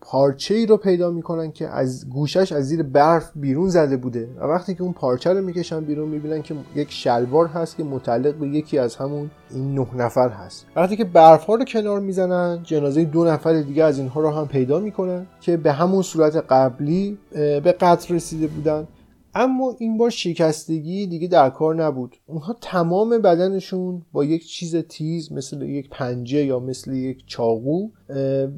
پارچه 0.00 0.54
ای 0.54 0.66
رو 0.66 0.76
پیدا 0.76 1.10
می‌کنن 1.10 1.52
که 1.52 1.68
از 1.68 2.08
گوشش 2.08 2.52
از 2.52 2.64
زیر 2.64 2.82
برف 2.82 3.30
بیرون 3.36 3.68
زده 3.68 3.96
بوده. 3.96 4.28
و 4.40 4.44
وقتی 4.44 4.74
که 4.74 4.82
اون 4.82 4.92
پارچه 4.92 5.32
رو 5.32 5.42
می‌کشن 5.42 5.80
بیرون 5.80 6.08
می‌بینن 6.08 6.42
که 6.42 6.54
یک 6.74 6.92
شلوار 6.92 7.46
هست 7.46 7.76
که 7.76 7.84
متعلق 7.84 8.34
به 8.34 8.48
یکی 8.48 8.78
از 8.78 8.96
همون 8.96 9.30
این 9.50 9.74
نه 9.74 9.86
نفر 9.96 10.28
هست. 10.28 10.66
وقتی 10.76 10.96
که 10.96 11.04
برف 11.04 11.44
ها 11.44 11.54
رو 11.54 11.64
کنار 11.64 12.00
می‌زنن 12.00 12.60
جنازه 12.62 13.04
دو 13.04 13.24
نفر 13.24 13.62
دیگه 13.62 13.84
از 13.84 13.98
اینها 13.98 14.20
رو 14.20 14.30
هم 14.30 14.48
پیدا 14.48 14.78
می‌کنن 14.78 15.26
که 15.40 15.56
به 15.56 15.72
همون 15.72 16.02
صورت 16.02 16.36
قبلی 16.36 17.18
به 17.32 17.76
قتل 17.80 18.14
رسیده 18.14 18.46
بودن. 18.46 18.86
اما 19.34 19.76
این 19.78 19.98
بار 19.98 20.10
شکستگی 20.10 21.06
دیگه 21.06 21.28
در 21.28 21.50
کار 21.50 21.74
نبود. 21.74 22.16
اونها 22.26 22.56
تمام 22.60 23.18
بدنشون 23.18 24.02
با 24.12 24.24
یک 24.24 24.46
چیز 24.46 24.76
تیز 24.76 25.32
مثل 25.32 25.62
یک 25.62 25.88
پنجه 25.90 26.44
یا 26.44 26.60
مثل 26.60 26.92
یک 26.92 27.22
چاقو 27.26 27.88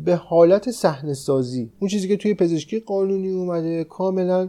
به 0.05 0.15
حالت 0.15 0.71
صحنه 0.71 1.15
سازی 1.15 1.71
اون 1.81 1.89
چیزی 1.89 2.09
که 2.09 2.17
توی 2.17 2.35
پزشکی 2.35 2.81
قانونی 2.81 3.31
اومده 3.31 3.85
کاملا 3.85 4.49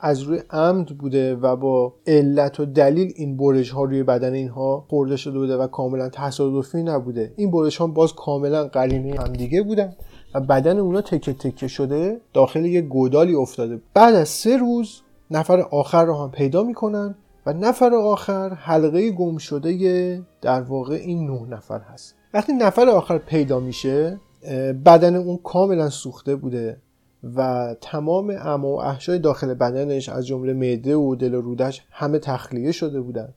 از 0.00 0.20
روی 0.20 0.40
عمد 0.50 0.86
بوده 0.86 1.34
و 1.34 1.56
با 1.56 1.94
علت 2.06 2.60
و 2.60 2.64
دلیل 2.64 3.12
این 3.16 3.36
برش 3.36 3.70
ها 3.70 3.84
روی 3.84 4.02
بدن 4.02 4.32
اینها 4.32 4.86
خورده 4.88 5.16
شده 5.16 5.38
بوده 5.38 5.56
و 5.56 5.66
کاملا 5.66 6.08
تصادفی 6.08 6.82
نبوده. 6.82 7.32
این 7.36 7.50
برش 7.50 7.76
ها 7.76 7.86
باز 7.86 8.12
کاملا 8.12 8.68
قرینه 8.68 9.20
هم 9.20 9.32
دیگه 9.32 9.62
بودن 9.62 9.96
و 10.34 10.40
بدن 10.40 10.78
اونا 10.78 11.00
تکه 11.00 11.32
تکه 11.32 11.68
شده 11.68 12.20
داخل 12.32 12.64
یک 12.64 12.84
گودالی 12.84 13.34
افتاده. 13.34 13.80
بعد 13.94 14.14
از 14.14 14.28
سه 14.28 14.56
روز 14.56 15.00
نفر 15.34 15.60
آخر 15.60 16.04
رو 16.04 16.14
هم 16.14 16.30
پیدا 16.30 16.62
می‌کنن 16.62 17.14
و 17.46 17.52
نفر 17.52 17.94
آخر 17.94 18.48
حلقه 18.48 19.10
گم 19.10 19.38
شده 19.38 20.22
در 20.40 20.62
واقع 20.62 20.94
این 20.94 21.30
نه 21.30 21.46
نفر 21.48 21.78
هست. 21.78 22.14
وقتی 22.34 22.52
نفر 22.52 22.88
آخر 22.88 23.18
پیدا 23.18 23.60
میشه 23.60 24.20
بدن 24.84 25.16
اون 25.16 25.38
کاملا 25.44 25.90
سوخته 25.90 26.36
بوده 26.36 26.80
و 27.36 27.68
تمام 27.80 28.34
اما 28.40 28.68
و 28.68 28.80
احشای 28.82 29.18
داخل 29.18 29.54
بدنش 29.54 30.08
از 30.08 30.26
جمله 30.26 30.52
معده 30.52 30.96
و 30.96 31.14
دل 31.14 31.34
و 31.34 31.40
رودش 31.40 31.82
همه 31.90 32.18
تخلیه 32.18 32.72
شده 32.72 33.00
بودن. 33.00 33.34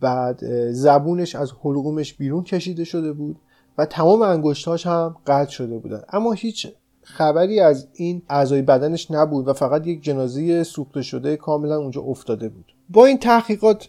بعد 0.00 0.70
زبونش 0.72 1.34
از 1.34 1.52
حلقومش 1.64 2.14
بیرون 2.14 2.44
کشیده 2.44 2.84
شده 2.84 3.12
بود 3.12 3.36
و 3.78 3.86
تمام 3.86 4.22
انگشتاش 4.22 4.86
هم 4.86 5.16
قطع 5.26 5.50
شده 5.50 5.78
بودن. 5.78 6.02
اما 6.12 6.32
هیچ 6.32 6.66
خبری 7.14 7.60
از 7.60 7.88
این 7.92 8.22
اعضای 8.28 8.62
بدنش 8.62 9.10
نبود 9.10 9.48
و 9.48 9.52
فقط 9.52 9.86
یک 9.86 10.02
جنازه 10.02 10.62
سوخته 10.62 11.02
شده 11.02 11.36
کاملا 11.36 11.76
اونجا 11.76 12.00
افتاده 12.00 12.48
بود. 12.48 12.72
با 12.88 13.06
این 13.06 13.18
تحقیقات 13.18 13.88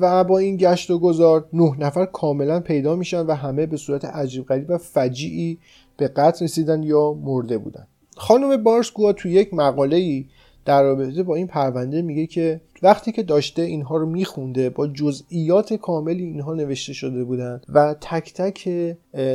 و 0.00 0.24
با 0.24 0.38
این 0.38 0.56
گشت 0.56 0.90
و 0.90 0.98
گذار 0.98 1.48
نه 1.52 1.76
نفر 1.78 2.04
کاملا 2.04 2.60
پیدا 2.60 2.96
میشن 2.96 3.26
و 3.26 3.34
همه 3.34 3.66
به 3.66 3.76
صورت 3.76 4.04
عجیب 4.04 4.46
غریب 4.46 4.70
و 4.70 4.78
فجیعی 4.78 5.58
به 5.96 6.08
قتل 6.08 6.44
رسیدن 6.44 6.82
یا 6.82 7.12
مرده 7.12 7.58
بودن. 7.58 7.86
خانم 8.16 8.62
بارسگوا 8.62 9.12
تو 9.12 9.28
یک 9.28 9.54
مقاله 9.54 9.96
ای 9.96 10.26
در 10.64 10.82
رابطه 10.82 11.22
با 11.22 11.34
این 11.34 11.46
پرونده 11.46 12.02
میگه 12.02 12.26
که 12.26 12.60
وقتی 12.82 13.12
که 13.12 13.22
داشته 13.22 13.62
اینها 13.62 13.96
رو 13.96 14.06
میخونده 14.06 14.70
با 14.70 14.86
جزئیات 14.86 15.74
کاملی 15.74 16.24
اینها 16.24 16.54
نوشته 16.54 16.92
شده 16.92 17.24
بودن 17.24 17.60
و 17.68 17.94
تک 18.00 18.32
تک 18.34 18.68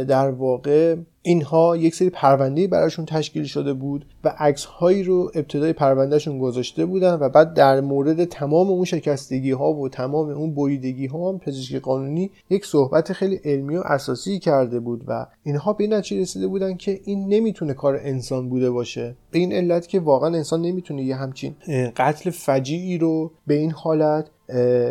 در 0.08 0.32
واقع 0.32 0.96
اینها 1.28 1.78
یک 1.78 1.96
سری 1.96 2.10
پرونده 2.10 2.68
براشون 2.68 3.06
تشکیل 3.06 3.44
شده 3.44 3.74
بود 3.74 4.06
و 4.24 4.36
عکس 4.38 4.66
هایی 4.66 5.04
رو 5.04 5.32
ابتدای 5.36 5.74
پروندهشون 5.74 6.40
گذاشته 6.40 6.86
بودن 6.86 7.14
و 7.14 7.30
بعد 7.30 7.54
در 7.54 7.82
مورد 7.82 8.26
تمام 8.26 8.70
اون 8.70 8.86
شکستگی 8.86 9.52
ها 9.52 9.74
و 9.74 9.90
تمام 9.90 10.30
اون 10.30 10.56
بریدگی 10.56 11.06
ها 11.06 11.30
هم 11.30 11.40
پزشکی 11.40 11.80
قانونی 11.80 12.32
یک 12.50 12.66
صحبت 12.66 13.14
خیلی 13.14 13.40
علمی 13.44 13.76
و 13.76 13.82
اساسی 13.86 14.40
کرده 14.40 14.80
بود 14.80 15.04
و 15.08 15.26
اینها 15.44 15.74
به 15.74 15.88
نتیجه 15.88 16.22
رسیده 16.22 16.48
بودن 16.48 16.78
که 16.78 17.00
این 17.04 17.28
نمی‌تونه 17.28 17.74
کار 17.74 18.00
انسان 18.04 18.50
بوده 18.50 18.72
باشه. 18.72 19.16
به 19.32 19.40
این 19.40 19.54
علت 19.54 19.88
که 19.88 20.00
واقعا 20.00 20.36
انسان 20.36 20.62
نمی‌تونه 20.62 21.04
یه 21.04 21.16
همچین 21.16 21.56
قتل 21.98 22.30
فجیعی 22.30 22.98
رو 22.98 23.32
به 23.48 23.54
این 23.54 23.72
حالت 23.72 24.30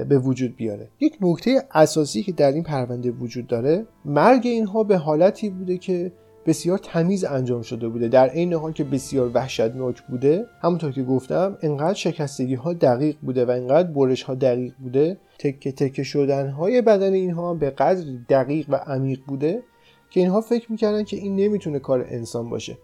به 0.09 0.19
وجود 0.19 0.57
بیاره. 0.57 0.89
یک 1.01 1.17
نکته 1.21 1.63
اساسی 1.71 2.23
که 2.23 2.33
در 2.33 2.53
این 2.53 2.63
پرونده 2.63 3.11
وجود 3.11 3.47
داره 3.47 3.87
مرگ 4.05 4.43
اینها 4.45 4.85
به 4.85 4.97
حالتی 4.97 5.51
بوده 5.51 5.79
که 5.79 6.13
بسیار 6.47 6.79
تمیز 6.79 7.25
انجام 7.25 7.63
شده 7.63 7.89
بوده. 7.89 8.09
در 8.09 8.29
عین 8.29 8.53
حال 8.53 8.73
که 8.73 8.85
بسیار 8.85 9.31
وحشتناک 9.35 10.03
بوده. 10.03 10.47
همونطور 10.63 10.93
که 10.93 11.03
گفتم 11.03 11.59
انقدر 11.63 11.95
شکستگی 11.95 12.55
ها 12.55 12.73
دقیق 12.73 13.17
بوده 13.23 13.45
و 13.45 13.51
انقدر 13.51 13.89
برش 13.89 14.23
ها 14.23 14.35
دقیق 14.35 14.73
بوده. 14.79 15.17
تکه 15.39 15.73
تکه 15.73 16.03
شدن 16.03 16.49
های 16.49 16.83
بدن 16.83 17.13
اینها 17.13 17.55
به 17.55 17.71
قدر 17.71 18.05
دقیق 18.29 18.67
و 18.69 18.75
عمیق 18.77 19.21
بوده 19.27 19.63
که 20.11 20.21
اینها 20.21 20.41
فکر 20.41 20.73
می‌کردن 20.73 21.05
که 21.05 21.17
این 21.17 21.37
نمی‌تونه 21.37 21.79
کار 21.79 22.07
انسان 22.09 22.51
باشه. 22.51 22.79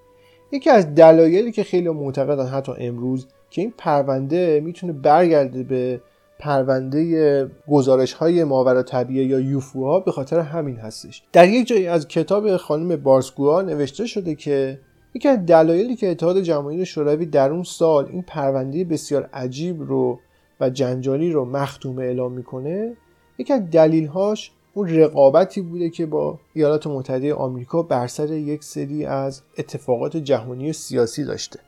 یکی 0.52 0.70
از 0.70 0.94
دلایلی 0.94 1.52
که 1.52 1.62
خیلی 1.62 1.88
معتقدن 1.88 2.46
حتی 2.46 2.72
امروز 2.78 3.26
که 3.52 3.60
این 3.60 3.74
پرونده 3.78 4.60
می‌تونه 4.64 4.92
برگرده 4.92 5.62
به 5.62 6.00
پرونده 6.38 7.50
گزارش 7.68 8.12
های 8.12 8.44
ماورا 8.44 8.82
طبیعه 8.82 9.24
یا 9.24 9.40
یوفوها 9.40 10.00
به 10.00 10.12
خاطر 10.12 10.40
همین 10.40 10.76
هستش. 10.76 11.22
در 11.32 11.48
یک 11.48 11.66
جایی 11.66 11.86
از 11.86 12.08
کتاب 12.08 12.56
خانم 12.56 12.96
بارسگوها 12.96 13.62
نوشته 13.62 14.06
شده 14.06 14.34
که 14.34 14.80
یکی 15.14 15.28
از 15.28 15.46
دلایلی 15.46 15.96
که 15.96 16.10
اتحاد 16.10 16.40
جماهیر 16.40 16.84
شوروی 16.84 17.26
در 17.26 17.50
اون 17.50 17.62
سال 17.62 18.08
این 18.10 18.22
پرونده 18.22 18.84
بسیار 18.84 19.30
عجیب 19.32 19.82
رو 19.82 20.18
و 20.60 20.70
جنجالی 20.70 21.30
رو 21.30 21.44
مختوم 21.44 21.98
اعلام 21.98 22.32
می‌کنه 22.32 22.96
یکی 23.38 23.52
از 23.52 23.70
دلیلهاش 23.70 24.52
اون 24.74 24.88
رقابتی 24.88 25.60
بوده 25.60 25.90
که 25.90 26.06
با 26.06 26.38
ایالات 26.52 26.86
متحده 26.86 27.34
آمریکا 27.34 27.82
بر 27.82 28.06
سر 28.06 28.32
یک 28.32 28.64
سری 28.64 29.04
از 29.04 29.42
اتفاقات 29.58 30.16
جهانی 30.16 30.72
سیاسی 30.72 31.24
داشته. 31.24 31.60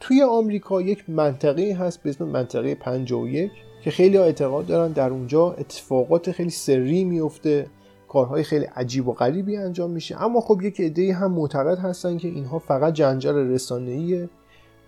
توی 0.00 0.22
آمریکا 0.22 0.82
یک 0.82 1.10
منطقه 1.10 1.76
هست 1.80 2.02
به 2.02 2.10
اسم 2.10 2.24
منطقه 2.24 2.74
51 2.74 3.50
که 3.84 3.90
خیلی 3.90 4.16
ها 4.16 4.24
اعتقاد 4.24 4.66
دارن 4.66 4.92
در 4.92 5.10
اونجا 5.10 5.52
اتفاقات 5.52 6.32
خیلی 6.32 6.50
سری 6.50 7.04
میفته 7.04 7.66
کارهای 8.08 8.42
خیلی 8.42 8.64
عجیب 8.64 9.08
و 9.08 9.12
غریبی 9.12 9.56
انجام 9.56 9.90
میشه. 9.90 10.22
اما 10.22 10.40
خب 10.40 10.62
یک 10.62 10.80
عده 10.80 11.14
هم 11.14 11.32
معتقد 11.32 11.78
هستن 11.78 12.16
که 12.16 12.28
اینها 12.28 12.58
فقط 12.58 12.92
جنجال 12.92 13.36
رسانه‌ای 13.36 14.28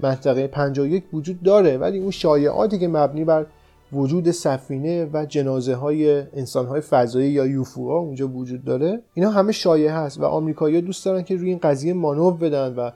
منطقه 0.00 0.46
51 0.46 1.04
وجود 1.12 1.42
داره 1.42 1.78
ولی 1.78 1.98
اون 1.98 2.10
شایعاتی 2.10 2.78
که 2.78 2.88
مبنی 2.88 3.24
بر 3.24 3.46
وجود 3.92 4.30
سفینه 4.30 5.10
و 5.12 5.26
جنازه 5.26 5.74
های 5.74 6.22
انسان 6.32 6.66
های 6.66 6.80
فضایی 6.80 7.30
یا 7.30 7.46
یوفوها 7.46 7.98
اونجا 7.98 8.28
وجود 8.28 8.64
داره 8.64 9.02
اینا 9.14 9.30
همه 9.30 9.52
شایعه 9.52 9.92
هست 9.92 10.20
و 10.20 10.24
آمریکایی‌ها 10.24 10.80
دوست 10.80 11.04
دارن 11.04 11.22
که 11.22 11.36
روی 11.36 11.48
این 11.48 11.58
قضیه 11.58 11.94
مانور 11.94 12.32
بدن 12.32 12.74
و 12.74 12.90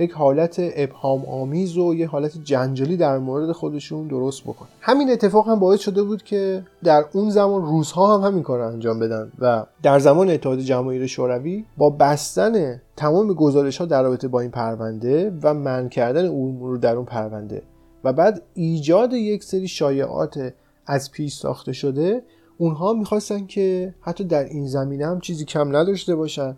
یک 0.00 0.12
حالت 0.12 0.56
ابهام 0.58 1.24
آمیز 1.24 1.76
و 1.76 1.94
یه 1.94 2.08
حالت 2.08 2.38
جنجالی 2.44 2.96
در 2.96 3.18
مورد 3.18 3.52
خودشون 3.52 4.06
درست 4.06 4.42
بکنن 4.42 4.68
همین 4.80 5.10
اتفاق 5.10 5.48
هم 5.48 5.58
باعث 5.58 5.80
شده 5.80 6.02
بود 6.02 6.22
که 6.22 6.62
در 6.84 7.04
اون 7.12 7.30
زمان 7.30 7.62
روزها 7.62 8.18
هم 8.18 8.26
همین 8.26 8.42
کار 8.42 8.58
رو 8.58 8.66
انجام 8.66 8.98
بدن 8.98 9.32
و 9.38 9.66
در 9.82 9.98
زمان 9.98 10.30
اتحاد 10.30 10.58
جماهیر 10.58 11.06
شوروی 11.06 11.64
با 11.76 11.90
بستن 11.90 12.80
تمام 12.96 13.32
گزارش 13.32 13.78
ها 13.78 13.84
در 13.84 14.02
رابطه 14.02 14.28
با 14.28 14.40
این 14.40 14.50
پرونده 14.50 15.32
و 15.42 15.54
من 15.54 15.88
کردن 15.88 16.28
امور 16.28 16.78
در 16.78 16.96
اون 16.96 17.04
پرونده 17.04 17.62
و 18.04 18.12
بعد 18.12 18.42
ایجاد 18.54 19.12
یک 19.12 19.44
سری 19.44 19.68
شایعات 19.68 20.52
از 20.86 21.10
پیش 21.10 21.34
ساخته 21.34 21.72
شده 21.72 22.22
اونها 22.58 22.92
می‌خواستن 22.92 23.46
که 23.46 23.94
حتی 24.00 24.24
در 24.24 24.44
این 24.44 24.66
زمینه 24.66 25.06
هم 25.06 25.20
چیزی 25.20 25.44
کم 25.44 25.76
نداشته 25.76 26.16
باشن. 26.16 26.56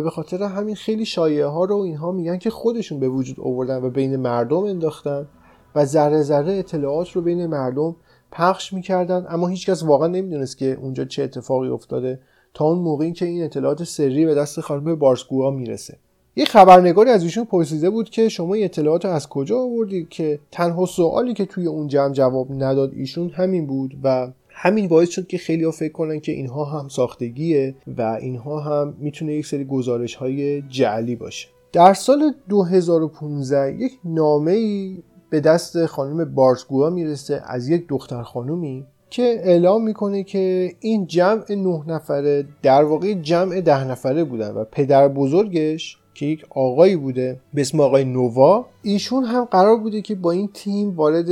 به 0.00 0.10
خاطر 0.10 0.42
همین 0.42 0.74
خیلی 0.74 1.04
شایعه 1.04 1.46
ها 1.46 1.64
رو 1.64 1.76
اینها 1.76 2.12
میگن 2.12 2.38
که 2.38 2.50
خودشون 2.50 3.00
به 3.00 3.08
وجود 3.08 3.40
آوردن 3.40 3.82
و 3.82 3.90
بین 3.90 4.16
مردم 4.16 4.64
انداختن 4.64 5.28
و 5.74 5.84
ذره 5.84 6.22
ذره 6.22 6.52
اطلاعات 6.52 7.10
رو 7.10 7.22
بین 7.22 7.46
مردم 7.46 7.96
پخش 8.32 8.72
می‌کردن 8.72 9.26
اما 9.28 9.46
هیچکس 9.46 9.82
واقعا 9.82 10.08
نمی‌دونست 10.08 10.58
که 10.58 10.78
اونجا 10.82 11.04
چه 11.04 11.22
اتفاقی 11.22 11.68
افتاده 11.68 12.20
تا 12.54 12.64
اون 12.64 12.78
موقعی 12.78 13.12
که 13.12 13.26
این 13.26 13.44
اطلاعات 13.44 13.84
سری 13.84 14.26
به 14.26 14.34
دست 14.34 14.60
خانم 14.60 14.94
بارسگوها 14.94 15.50
می‌رسه. 15.50 15.98
یه 16.36 16.44
خبرنگاری 16.44 17.10
از 17.10 17.22
ایشون 17.22 17.44
پرسیده 17.44 17.90
بود 17.90 18.10
که 18.10 18.28
شما 18.28 18.54
این 18.54 18.64
اطلاعات 18.64 19.04
رو 19.04 19.10
از 19.10 19.28
کجا 19.28 19.58
آوردید 19.58 20.08
که 20.08 20.38
تنها 20.50 20.86
سوالی 20.86 21.34
که 21.34 21.44
توی 21.44 21.66
اون 21.66 21.88
جمع 21.88 22.12
جواب 22.12 22.52
نداد 22.52 22.92
ایشون 22.94 23.30
همین 23.30 23.66
بود 23.66 23.94
و 24.02 24.32
همین 24.58 24.88
باعث 24.88 25.08
شد 25.08 25.26
که 25.26 25.38
خیلی 25.38 25.64
ها 25.64 25.70
فکر 25.70 25.92
کنن 25.92 26.20
که 26.20 26.32
اینها 26.32 26.64
هم 26.64 26.88
ساختگیه 26.88 27.74
و 27.98 28.02
اینها 28.02 28.60
هم 28.60 28.94
می‌تونه 28.98 29.32
یک 29.34 29.46
سری 29.46 29.64
گزارش 29.64 30.14
های 30.14 30.62
جعلی 30.62 31.16
باشه. 31.16 31.48
در 31.72 31.94
سال 31.94 32.32
2015 32.48 33.76
یک 33.78 33.92
نامه 34.04 34.52
ای 34.52 35.02
به 35.30 35.40
دست 35.40 35.86
خانم 35.86 36.34
بارسگوها 36.34 36.90
می‌رسه 36.90 37.42
از 37.46 37.68
یک 37.68 37.88
دختر 37.88 38.22
خانومی 38.22 38.86
که 39.10 39.22
اعلام 39.22 39.84
می‌کنه 39.84 40.22
که 40.22 40.72
این 40.80 41.06
جمع 41.06 41.44
نه 41.50 41.82
نفره 41.86 42.48
در 42.62 42.84
واقع 42.84 43.14
جمع 43.14 43.60
ده 43.60 43.84
نفره 43.84 44.24
بودن 44.24 44.50
و 44.50 44.64
پدر 44.64 45.08
بزرگش 45.08 45.98
که 46.16 46.26
یک 46.26 46.46
آقایی 46.50 46.96
بوده 46.96 47.40
به 47.54 47.60
اسم 47.60 47.80
آقای 47.80 48.04
نووا. 48.04 48.66
ایشون 48.82 49.24
هم 49.24 49.44
قرار 49.44 49.76
بوده 49.76 50.02
که 50.02 50.14
با 50.14 50.30
این 50.30 50.48
تیم 50.54 50.96
وارد 50.96 51.28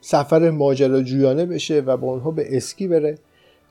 سفر 0.00 0.50
ماجراجویانه 0.50 1.46
بشه 1.46 1.80
و 1.80 1.96
با 1.96 2.08
اونها 2.08 2.30
به 2.30 2.56
اسکی 2.56 2.88
بره. 2.88 3.18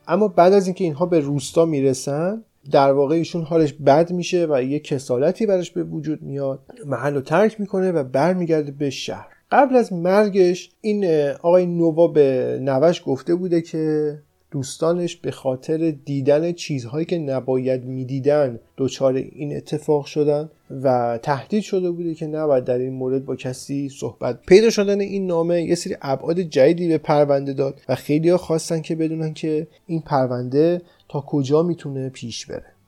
اما 0.08 0.28
بعد 0.28 0.54
از 0.54 0.68
اینکه 0.68 0.84
اینها 0.84 1.06
به 1.06 1.20
روستا 1.20 1.66
می‌رسن 1.66 2.44
در 2.72 2.92
واقع 2.92 3.16
ایشون 3.16 3.44
حالش 3.44 3.74
بد 3.74 4.12
میشه 4.12 4.48
و 4.50 4.64
یه 4.64 4.80
کسالتی 4.80 5.46
براش 5.46 5.72
به 5.72 5.84
وجود 5.84 6.22
میاد. 6.22 6.60
محل 6.86 7.14
رو 7.14 7.22
ترک 7.22 7.60
می‌کنه 7.60 7.92
و 7.92 8.04
برمیگرده 8.04 8.72
به 8.72 8.90
شهر. 8.90 9.28
قبل 9.52 9.76
از 9.76 9.94
مرگش 9.94 10.72
این 10.82 11.06
آقای 11.32 11.66
نووا 11.66 12.08
به 12.08 12.60
نوش 12.62 13.02
گفته 13.06 13.36
بوده 13.36 13.62
که 13.62 14.16
دوستانش 14.52 15.16
به 15.16 15.32
خاطر 15.32 15.92
دیدن 16.06 16.52
چیزهایی 16.52 17.06
که 17.06 17.18
نباید 17.18 17.86
می‌دیدن 17.86 18.60
دچار 18.78 19.14
این 19.14 19.58
اتفاق 19.58 20.06
شدن 20.06 20.50
و 20.84 21.20
تهدید 21.24 21.64
شده 21.64 21.92
بوده 21.92 22.16
که 22.16 22.28
نباید 22.28 22.64
در 22.64 22.78
این 22.78 22.94
مورد 22.94 23.26
با 23.26 23.36
کسی 23.36 23.90
صحبت 23.90 24.42
پیدا 24.42 24.70
شدن 24.70 25.00
این 25.00 25.28
نامه 25.28 25.64
یه 25.64 25.76
سری 25.76 25.98
ابعاد 26.02 26.40
جدیدی 26.40 26.88
به 26.88 26.98
پرونده 26.98 27.54
داد 27.54 27.82
و 27.90 27.96
خیلی 27.96 28.30
ها 28.30 28.38
خواستن 28.38 28.82
که 28.82 28.96
بدونن 28.96 29.34
که 29.34 29.68
این 29.88 30.02
پرونده 30.02 30.82
تا 31.10 31.22
کجا 31.28 31.64
می‌تونه 31.64 32.10
پیش 32.10 32.46
بره. 32.46 32.79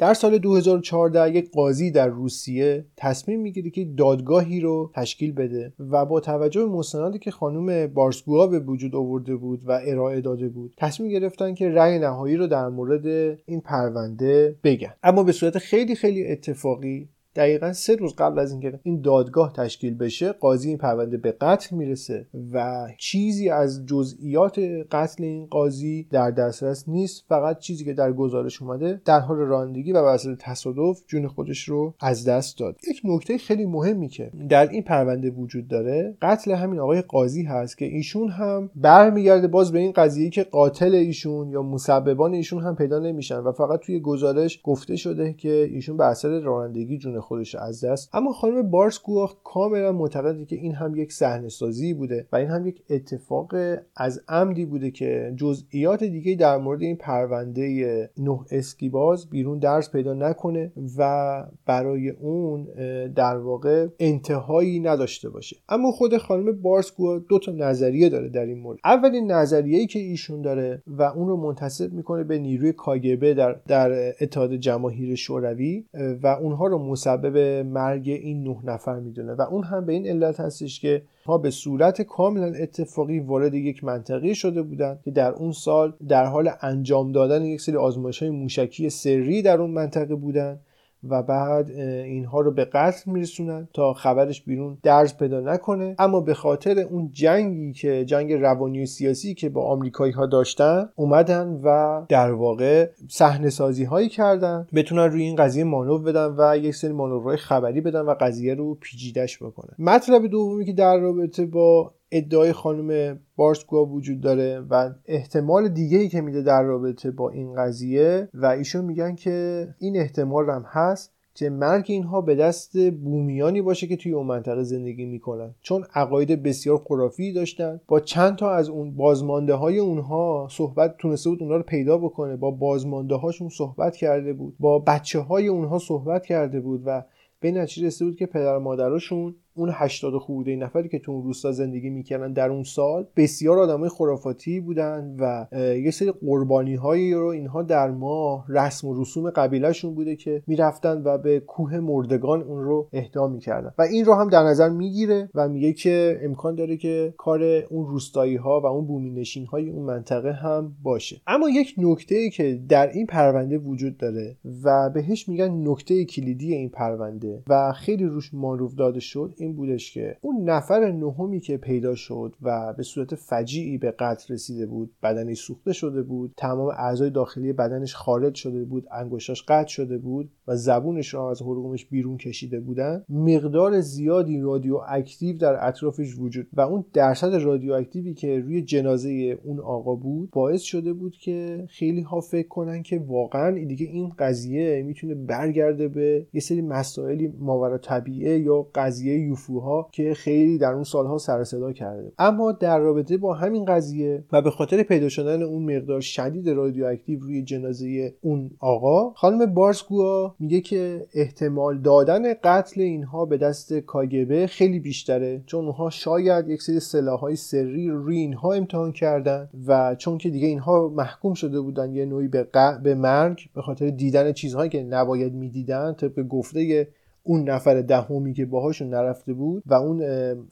در 0.00 0.14
سال 0.14 0.38
2014 0.38 1.36
یک 1.36 1.50
قاضی 1.52 1.90
در 1.90 2.08
روسیه 2.08 2.84
تصمیم 2.96 3.40
می‌گیره 3.40 3.70
که 3.70 3.84
دادگاهی 3.84 4.60
رو 4.60 4.90
تشکیل 4.94 5.32
بده 5.32 5.72
و 5.90 6.06
با 6.06 6.20
توجه 6.20 6.60
به 6.60 6.66
مستندی 6.66 7.18
که 7.18 7.30
خانم 7.30 7.86
بارسگوها 7.86 8.46
به 8.46 8.58
وجود 8.58 8.94
آورده 8.94 9.36
بود 9.36 9.62
و 9.66 9.80
ارائه 9.84 10.20
داده 10.20 10.48
بود 10.48 10.74
تصمیم 10.76 11.10
گرفتن 11.10 11.54
که 11.54 11.68
رأی 11.68 11.98
نهایی 11.98 12.36
رو 12.36 12.46
در 12.46 12.68
مورد 12.68 13.06
این 13.46 13.60
پرونده 13.60 14.56
بگن. 14.64 14.94
اما 15.02 15.22
به 15.22 15.32
صورت 15.32 15.58
خیلی 15.58 15.94
خیلی 15.94 16.26
اتفاقی 16.26 17.08
دقیقا 17.36 17.72
سه 17.72 17.96
روز 17.96 18.14
قبل 18.14 18.38
از 18.38 18.52
اینکه 18.52 18.80
این 18.82 19.00
دادگاه 19.00 19.52
تشکیل 19.52 19.94
بشه 19.94 20.32
قاضی 20.32 20.68
این 20.68 20.78
پرونده 20.78 21.16
به 21.16 21.32
قتل 21.32 21.76
می‌رسه 21.76 22.26
و 22.52 22.86
چیزی 22.98 23.50
از 23.50 23.86
جزئیات 23.86 24.58
قتل 24.90 25.24
این 25.24 25.46
قاضی 25.46 26.08
در 26.10 26.30
دسترس 26.30 26.88
نیست. 26.88 27.24
فقط 27.28 27.58
چیزی 27.58 27.84
که 27.84 27.92
در 27.92 28.12
گزارش 28.12 28.62
اومده 28.62 29.00
در 29.04 29.20
حال 29.20 29.36
رانندگی 29.36 29.92
و 29.92 30.02
بر 30.02 30.18
تصادف 30.40 31.02
جون 31.06 31.28
خودش 31.28 31.68
رو 31.68 31.94
از 32.00 32.28
دست 32.28 32.58
داد. 32.58 32.76
یک 32.90 33.00
نکته 33.04 33.38
خیلی 33.38 33.66
مهمی 33.66 34.08
که 34.08 34.30
در 34.48 34.68
این 34.68 34.82
پرونده 34.82 35.30
وجود 35.30 35.68
داره 35.68 36.16
قتل 36.22 36.52
همین 36.52 36.80
آقای 36.80 37.02
قاضی 37.02 37.42
هست 37.42 37.78
که 37.78 37.84
ایشون 37.84 38.28
هم 38.28 38.70
برمیگرده 38.76 39.48
باز 39.48 39.72
به 39.72 39.78
این 39.78 39.92
قضیه 39.92 40.30
که 40.30 40.42
قاتل 40.42 40.94
ایشون 40.94 41.50
یا 41.50 41.62
مسببان 41.62 42.34
ایشون 42.34 42.62
هم 42.62 42.76
پیدا 42.76 42.98
نمیشن 42.98 43.38
و 43.38 43.52
فقط 43.52 43.80
توی 43.80 44.00
گزارش 44.00 44.60
گفته 44.64 44.96
شده 44.96 45.32
که 45.32 45.68
ایشون 45.72 45.96
به 45.96 46.04
اثر 46.04 46.40
رانندگی 46.40 46.98
جون 46.98 47.19
خودش 47.20 47.54
از 47.54 47.84
دست. 47.84 48.10
اما 48.12 48.32
خانم 48.32 48.70
بارسکو 48.70 49.26
کاملا 49.44 49.92
معتقده 49.92 50.44
که 50.44 50.56
این 50.56 50.74
هم 50.74 50.96
یک 50.96 51.12
صحنه 51.12 51.48
سازی 51.48 51.94
بوده 51.94 52.26
و 52.32 52.36
این 52.36 52.48
هم 52.48 52.66
یک 52.66 52.82
اتفاق 52.90 53.54
از 53.96 54.20
عمدی 54.28 54.64
بوده 54.64 54.90
که 54.90 55.34
جزئیات 55.36 56.04
دیگه 56.04 56.34
در 56.34 56.58
مورد 56.58 56.82
این 56.82 56.96
پرونده 56.96 58.10
نه 58.18 58.40
اسکیباز 58.50 59.30
بیرون 59.30 59.58
درس 59.58 59.90
پیدا 59.90 60.14
نکنه 60.14 60.72
و 60.98 61.44
برای 61.66 62.10
اون 62.10 62.68
در 63.16 63.36
واقع 63.36 63.86
انتهایی 63.98 64.80
نداشته 64.80 65.30
باشه. 65.30 65.56
اما 65.68 65.90
خود 65.90 66.16
خانم 66.16 66.62
بارسکو 66.62 67.18
دو 67.18 67.38
تا 67.38 67.52
نظریه 67.52 68.08
داره 68.08 68.28
در 68.28 68.46
این 68.46 68.58
مورد. 68.58 68.78
اولین 68.84 69.32
نظریه‌ای 69.32 69.86
که 69.86 69.98
ایشون 69.98 70.42
داره 70.42 70.82
و 70.86 71.02
اون 71.02 71.28
رو 71.28 71.36
منتسب 71.36 71.92
می‌کنه 71.92 72.24
به 72.24 72.38
نیروی 72.38 72.72
کاگبه 72.72 73.34
در 73.34 73.52
در 73.66 74.12
اتحاد 74.20 74.54
جماهیر 74.54 75.14
شوروی 75.14 75.84
و 76.22 76.26
اونها 76.26 76.66
رو 76.66 76.78
مسبب 77.10 77.66
مرگ 77.66 78.08
این 78.08 78.44
نه 78.44 78.56
نفر 78.64 79.00
می‌دونه. 79.00 79.32
و 79.32 79.42
اون 79.42 79.64
هم 79.64 79.86
به 79.86 79.92
این 79.92 80.06
علت 80.06 80.40
هستش 80.40 80.80
که 80.80 81.02
ها 81.26 81.38
به 81.38 81.50
صورت 81.50 82.02
کاملا 82.02 82.46
اتفاقی 82.46 83.18
وارد 83.20 83.54
یک 83.54 83.84
منطقه 83.84 84.34
شده 84.34 84.62
بودند 84.62 85.00
که 85.04 85.10
در 85.10 85.32
اون 85.32 85.52
سال 85.52 85.92
در 86.08 86.24
حال 86.24 86.50
انجام 86.60 87.12
دادن 87.12 87.44
یک 87.44 87.60
سری 87.60 87.76
آزمایش 87.76 88.22
های 88.22 88.30
موشکی 88.30 88.90
سری 88.90 89.42
در 89.42 89.60
اون 89.60 89.70
منطقه 89.70 90.14
بودند 90.14 90.60
و 91.08 91.22
بعد 91.22 91.70
اینها 91.70 92.40
رو 92.40 92.50
به 92.50 92.64
قتل 92.64 93.10
میرسونن 93.10 93.68
تا 93.74 93.92
خبرش 93.92 94.42
بیرون 94.42 94.78
درز 94.82 95.16
پیدا 95.16 95.40
نکنه. 95.40 95.94
اما 95.98 96.20
به 96.20 96.34
خاطر 96.34 96.78
اون 96.78 97.10
جنگی 97.12 97.72
که 97.72 98.04
جنگ 98.04 98.32
روانی 98.32 98.82
و 98.82 98.86
سیاسی 98.86 99.34
که 99.34 99.48
با 99.48 99.64
آمریکایی 99.64 100.12
ها 100.12 100.26
داشتن 100.26 100.88
اومدن 100.94 101.60
و 101.64 102.00
در 102.08 102.32
واقع 102.32 102.88
صحنه 103.08 103.50
سازی 103.50 103.84
هایی 103.84 104.08
کردن. 104.08 104.66
بتونن 104.74 105.02
روی 105.02 105.22
این 105.22 105.36
قضیه 105.36 105.64
مانور 105.64 106.02
بدن 106.02 106.34
و 106.38 106.56
یک 106.56 106.74
سری 106.74 106.92
مانورهای 106.92 107.36
خبری 107.36 107.80
بدن 107.80 108.00
و 108.00 108.14
قضیه 108.20 108.54
رو 108.54 108.74
پیچیدش 108.74 109.42
بکنن. 109.42 109.74
مطلب 109.78 110.26
دومی 110.26 110.64
که 110.64 110.72
در 110.72 110.98
رابطه 110.98 111.46
با 111.46 111.94
ادعای 112.12 112.52
خانم 112.52 113.20
بارسکوا 113.36 113.84
وجود 113.84 114.20
داره 114.20 114.60
و 114.70 114.90
احتمال 115.06 115.68
دیگه 115.68 115.98
ای 115.98 116.08
که 116.08 116.20
میده 116.20 116.42
در 116.42 116.62
رابطه 116.62 117.10
با 117.10 117.30
این 117.30 117.54
قضیه 117.54 118.28
و 118.34 118.46
ایشون 118.46 118.84
میگن 118.84 119.14
که 119.14 119.68
این 119.78 119.96
احتمال 119.96 120.50
هم 120.50 120.64
هست 120.66 121.12
که 121.34 121.50
مرگ 121.50 121.84
اینها 121.88 122.20
به 122.20 122.34
دست 122.34 122.90
بومیانی 122.90 123.62
باشه 123.62 123.86
که 123.86 123.96
توی 123.96 124.12
اون 124.12 124.26
منطقه 124.26 124.62
زندگی 124.62 125.04
می‌کنن. 125.04 125.54
چون 125.60 125.84
عقاید 125.94 126.42
بسیار 126.42 126.78
خرافی 126.78 127.32
داشتن. 127.32 127.80
با 127.88 128.00
چند 128.00 128.36
تا 128.36 128.50
از 128.50 128.68
اون 128.68 128.96
بازمانده 128.96 129.54
های 129.54 129.78
اونها 129.78 130.48
صحبت 130.50 130.96
تونسته 130.98 131.30
بود 131.30 131.42
اونها 131.42 131.56
رو 131.56 131.62
پیدا 131.62 131.98
بکنه. 131.98 132.36
با 132.36 132.50
بازمانده 132.50 133.14
هاشون 133.14 133.48
صحبت 133.48 133.96
کرده 133.96 134.32
بود. 134.32 134.56
با 134.60 134.78
بچه 134.78 135.20
های 135.20 135.48
اونها 135.48 135.78
صحبت 135.78 136.26
کرده 136.26 136.60
بود 136.60 136.82
و 136.86 137.04
به 137.40 137.50
نتیجه 137.50 137.86
رسیده 137.86 138.04
بود 138.04 138.18
که 138.18 138.26
پدر 138.26 138.58
مادرشون 138.58 139.34
اون 139.54 139.70
80 139.72 140.18
خورده 140.18 140.56
نفری 140.56 140.88
که 140.88 140.98
تو 140.98 141.12
اون 141.12 141.22
روستا 141.22 141.52
زندگی 141.52 141.90
می‌کردن 141.90 142.32
در 142.32 142.50
اون 142.50 142.62
سال 142.62 143.06
بسیار 143.16 143.58
آدمای 143.58 143.88
خرافاتی 143.88 144.60
بودن 144.60 145.16
و 145.20 145.46
یه 145.76 145.90
سری 145.90 146.12
قربانی 146.12 146.74
هایی 146.74 147.14
رو 147.14 147.26
اینها 147.26 147.62
در 147.62 147.90
ماه 147.90 148.44
رسم 148.48 148.88
و 148.88 149.00
رسوم 149.00 149.30
قبیلهشون 149.30 149.94
بوده 149.94 150.16
که 150.16 150.42
می‌رفتن 150.46 151.02
و 151.04 151.18
به 151.18 151.40
کوه 151.40 151.80
مردگان 151.80 152.42
اون 152.42 152.64
رو 152.64 152.88
اهدا 152.92 153.28
می‌کردن. 153.28 153.70
و 153.78 153.82
این 153.82 154.04
رو 154.04 154.14
هم 154.14 154.28
در 154.28 154.42
نظر 154.42 154.68
می‌گیره 154.68 155.30
و 155.34 155.48
میگه 155.48 155.72
که 155.72 156.20
امکان 156.22 156.54
داره 156.54 156.76
که 156.76 157.14
کار 157.16 157.42
اون 157.42 157.86
روستایی 157.86 158.36
ها 158.36 158.60
و 158.60 158.66
اون 158.66 158.86
بومی 158.86 159.10
نشین 159.10 159.46
های 159.46 159.70
اون 159.70 159.82
منطقه 159.82 160.32
هم 160.32 160.76
باشه. 160.82 161.20
اما 161.26 161.48
یک 161.50 161.74
نکته 161.78 162.14
ای 162.14 162.30
که 162.30 162.60
در 162.68 162.90
این 162.90 163.06
پرونده 163.06 163.58
وجود 163.58 163.96
داره 163.96 164.36
و 164.64 164.90
بهش 164.94 165.28
میگن 165.28 165.68
نکته 165.68 166.04
کلیدی 166.04 166.54
این 166.54 166.68
پرونده 166.68 167.42
و 167.48 167.72
خیلی 167.72 168.04
روش 168.04 168.34
معروف 168.34 168.74
داده 168.74 169.00
شد 169.00 169.34
این 169.40 169.56
بودش 169.56 169.94
که 169.94 170.16
اون 170.20 170.50
نفر 170.50 170.92
نهمی 170.92 171.40
که 171.40 171.56
پیدا 171.56 171.94
شد 171.94 172.34
و 172.42 172.74
به 172.76 172.82
صورت 172.82 173.14
فجیعی 173.14 173.78
به 173.78 173.90
قتل 173.90 174.34
رسیده 174.34 174.66
بود 174.66 174.94
بدنش 175.02 175.38
سوخته 175.38 175.72
شده 175.72 176.02
بود 176.02 176.34
تمام 176.36 176.68
اعضای 176.68 177.10
داخلی 177.10 177.52
بدنش 177.52 177.94
خارج 177.94 178.34
شده 178.34 178.64
بود 178.64 178.86
انگشتاش 178.92 179.42
قطع 179.48 179.68
شده 179.68 179.98
بود. 179.98 180.30
و 180.50 180.56
زبونش 180.56 181.14
را 181.14 181.30
از 181.30 181.42
حلقومش 181.42 181.86
بیرون 181.86 182.16
کشیده 182.16 182.60
بودن 182.60 183.04
مقدار 183.08 183.80
زیادی 183.80 184.40
رادیواکتیو 184.40 185.38
در 185.38 185.68
اطرافش 185.68 186.18
وجود 186.18 186.46
و 186.52 186.60
اون 186.60 186.84
درصد 186.92 187.34
رادیواکتیوی 187.34 188.14
که 188.14 188.38
روی 188.38 188.62
جنازه 188.62 189.38
اون 189.44 189.60
آقا 189.60 189.94
بود 189.94 190.30
باعث 190.30 190.60
شده 190.60 190.92
بود 190.92 191.16
که 191.16 191.66
خیلی 191.68 192.00
ها 192.00 192.20
فکر 192.20 192.48
کنن 192.48 192.82
که 192.82 192.98
واقعا 192.98 193.64
دیگه 193.64 193.86
این 193.86 194.12
قضیه 194.18 194.82
می‌تونه 194.82 195.14
برگرده 195.14 195.88
به 195.88 196.26
یه 196.32 196.40
سری 196.40 196.62
مسائلی 196.62 197.32
ماورا 197.38 197.78
طبیعه 197.78 198.38
یا 198.38 198.66
قضیه 198.74 199.18
یوفوها 199.18 199.88
که 199.92 200.14
خیلی 200.14 200.58
در 200.58 200.72
اون 200.72 200.84
سالها 200.84 201.18
سر 201.18 201.44
صدا 201.44 201.72
کرده. 201.72 202.12
اما 202.18 202.52
در 202.52 202.78
رابطه 202.78 203.16
با 203.16 203.34
همین 203.34 203.64
قضیه 203.64 204.24
و 204.32 204.42
به 204.42 204.50
خاطر 204.50 204.82
پیدا 204.82 205.08
شدن 205.08 205.42
اون 205.42 205.76
مقدار 205.76 206.00
شدید 206.00 206.48
رادیواکتیو 206.48 207.20
روی 207.20 207.42
جنازه 207.42 208.14
اون 208.20 208.50
آقا 208.58 209.10
خانم 209.10 209.54
بارسگوا 209.54 210.34
میگه 210.40 210.60
که 210.60 211.06
احتمال 211.14 211.78
دادن 211.78 212.34
قتل 212.34 212.80
اینها 212.80 213.24
به 213.24 213.36
دست 213.36 213.72
کاگبه 213.72 214.46
خیلی 214.46 214.80
بیشتره 214.80 215.42
چون 215.46 215.64
اونها 215.64 215.90
شاید 215.90 216.48
یک 216.48 216.62
سری 216.62 216.80
سلاحهای 216.80 217.36
سری 217.36 217.88
روی 217.88 218.16
اینها 218.16 218.52
امتحان 218.52 218.92
کردن 218.92 219.48
و 219.66 219.94
چون 219.94 220.18
که 220.18 220.30
دیگه 220.30 220.46
اینها 220.46 220.88
محکوم 220.88 221.34
شده 221.34 221.60
بودن 221.60 221.94
یه 221.94 222.04
نوعی 222.04 222.28
به, 222.28 222.48
به 222.82 222.94
مرگ 222.94 223.40
به 223.54 223.62
خاطر 223.62 223.90
دیدن 223.90 224.32
چیزهایی 224.32 224.70
که 224.70 224.82
نباید 224.82 225.34
می‌دیدن 225.34 225.94
طبق 225.94 226.22
گفته 226.22 226.88
اون 227.22 227.48
نفر 227.48 227.82
دهمی 227.82 228.34
که 228.34 228.46
باهاشون 228.46 228.88
نرفته 228.88 229.32
بود 229.32 229.62
و 229.66 229.74
اون 229.74 230.02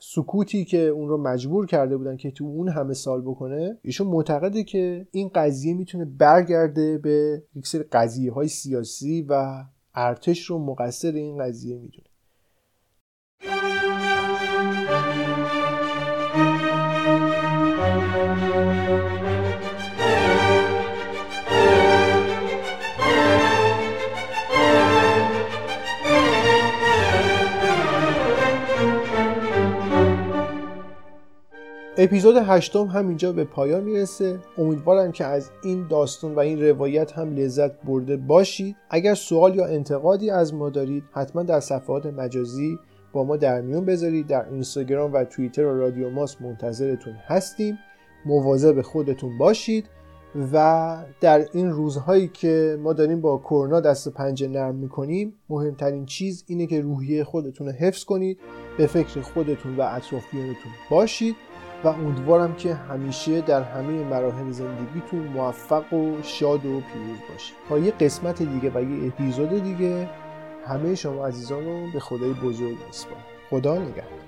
سکوتی 0.00 0.64
که 0.64 0.78
اون 0.78 1.08
رو 1.08 1.22
مجبور 1.22 1.66
کرده 1.66 1.96
بودن 1.96 2.16
که 2.16 2.30
تو 2.30 2.44
اون 2.44 2.68
همه 2.68 2.94
سال 2.94 3.20
بکنه 3.20 3.78
ایشون 3.82 4.06
معتقده 4.06 4.64
که 4.64 5.06
این 5.10 5.30
قضیه 5.34 5.74
می‌تونه 5.74 6.04
برگرده 6.04 6.98
به 6.98 7.42
یک 7.54 7.66
سری 7.66 7.82
قضیه 7.82 8.32
های 8.32 8.48
سیاسی 8.48 9.26
و 9.28 9.64
ارتش 9.98 10.44
رو 10.44 10.58
مقصر 10.58 11.12
این 11.12 11.38
قضیه 11.38 11.78
می‌دونه. 11.78 12.08
اپیزود 32.00 32.36
هشتم 32.36 32.86
هم 32.86 33.08
اینجا 33.08 33.32
به 33.32 33.44
پایان 33.44 33.84
می‌رسه. 33.84 34.38
امیدوارم 34.58 35.12
که 35.12 35.24
از 35.24 35.50
این 35.62 35.86
داستان 35.90 36.34
و 36.34 36.38
این 36.38 36.62
روایت 36.62 37.12
هم 37.12 37.36
لذت 37.36 37.82
برده 37.82 38.16
باشید. 38.16 38.76
اگر 38.90 39.14
سوال 39.14 39.54
یا 39.54 39.66
انتقادی 39.66 40.30
از 40.30 40.54
ما 40.54 40.70
دارید 40.70 41.04
حتما 41.12 41.42
در 41.42 41.60
صفحات 41.60 42.06
مجازی 42.06 42.78
با 43.12 43.24
ما 43.24 43.36
در 43.36 43.60
میون 43.60 43.84
بذارید. 43.84 44.26
در 44.26 44.48
اینستاگرام 44.48 45.12
و 45.12 45.24
توییتر 45.24 45.64
و 45.64 45.78
رادیو 45.78 46.10
ماست 46.10 46.42
منتظرتون 46.42 47.14
هستیم. 47.26 47.78
مواظب 48.26 48.80
خودتون 48.80 49.38
باشید 49.38 49.86
و 50.52 50.96
در 51.20 51.46
این 51.52 51.70
روزهایی 51.70 52.28
که 52.28 52.78
ما 52.82 52.92
داریم 52.92 53.20
با 53.20 53.38
کرونا 53.38 53.80
دست 53.80 54.08
پنجه 54.08 54.48
نرم 54.48 54.74
می‌کنیم 54.74 55.34
مهمترین 55.48 56.06
چیز 56.06 56.44
اینه 56.46 56.66
که 56.66 56.80
روحیه 56.80 57.24
خودتون 57.24 57.66
رو 57.66 57.72
حفظ 57.72 58.04
کنید 58.04 58.38
به 58.78 58.86
فکر 58.86 59.20
خودتون 59.20 59.76
و 59.76 59.82
اطرافیانتون 59.82 60.72
باشید. 60.90 61.36
و 61.84 61.88
امیدوارم 61.88 62.54
که 62.54 62.74
همیشه 62.74 63.40
در 63.40 63.62
همه 63.62 64.04
مراحل 64.04 64.50
زندگیتون 64.50 65.20
موفق 65.20 65.92
و 65.92 66.22
شاد 66.22 66.66
و 66.66 66.80
پیروز 66.80 67.18
باشید. 67.32 67.56
تا 67.68 67.78
یه 67.78 67.90
قسمت 67.90 68.42
دیگه 68.42 68.70
و 68.74 68.82
یه 68.82 69.06
اپیزود 69.06 69.62
دیگه 69.62 70.08
همه 70.66 70.94
شما 70.94 71.26
عزیزان 71.26 71.64
رو 71.64 71.90
به 71.92 72.00
خدای 72.00 72.32
بزرگ 72.32 72.76
میسپارم. 72.86 73.22
خدا 73.50 73.74
نگهدار. 73.74 74.27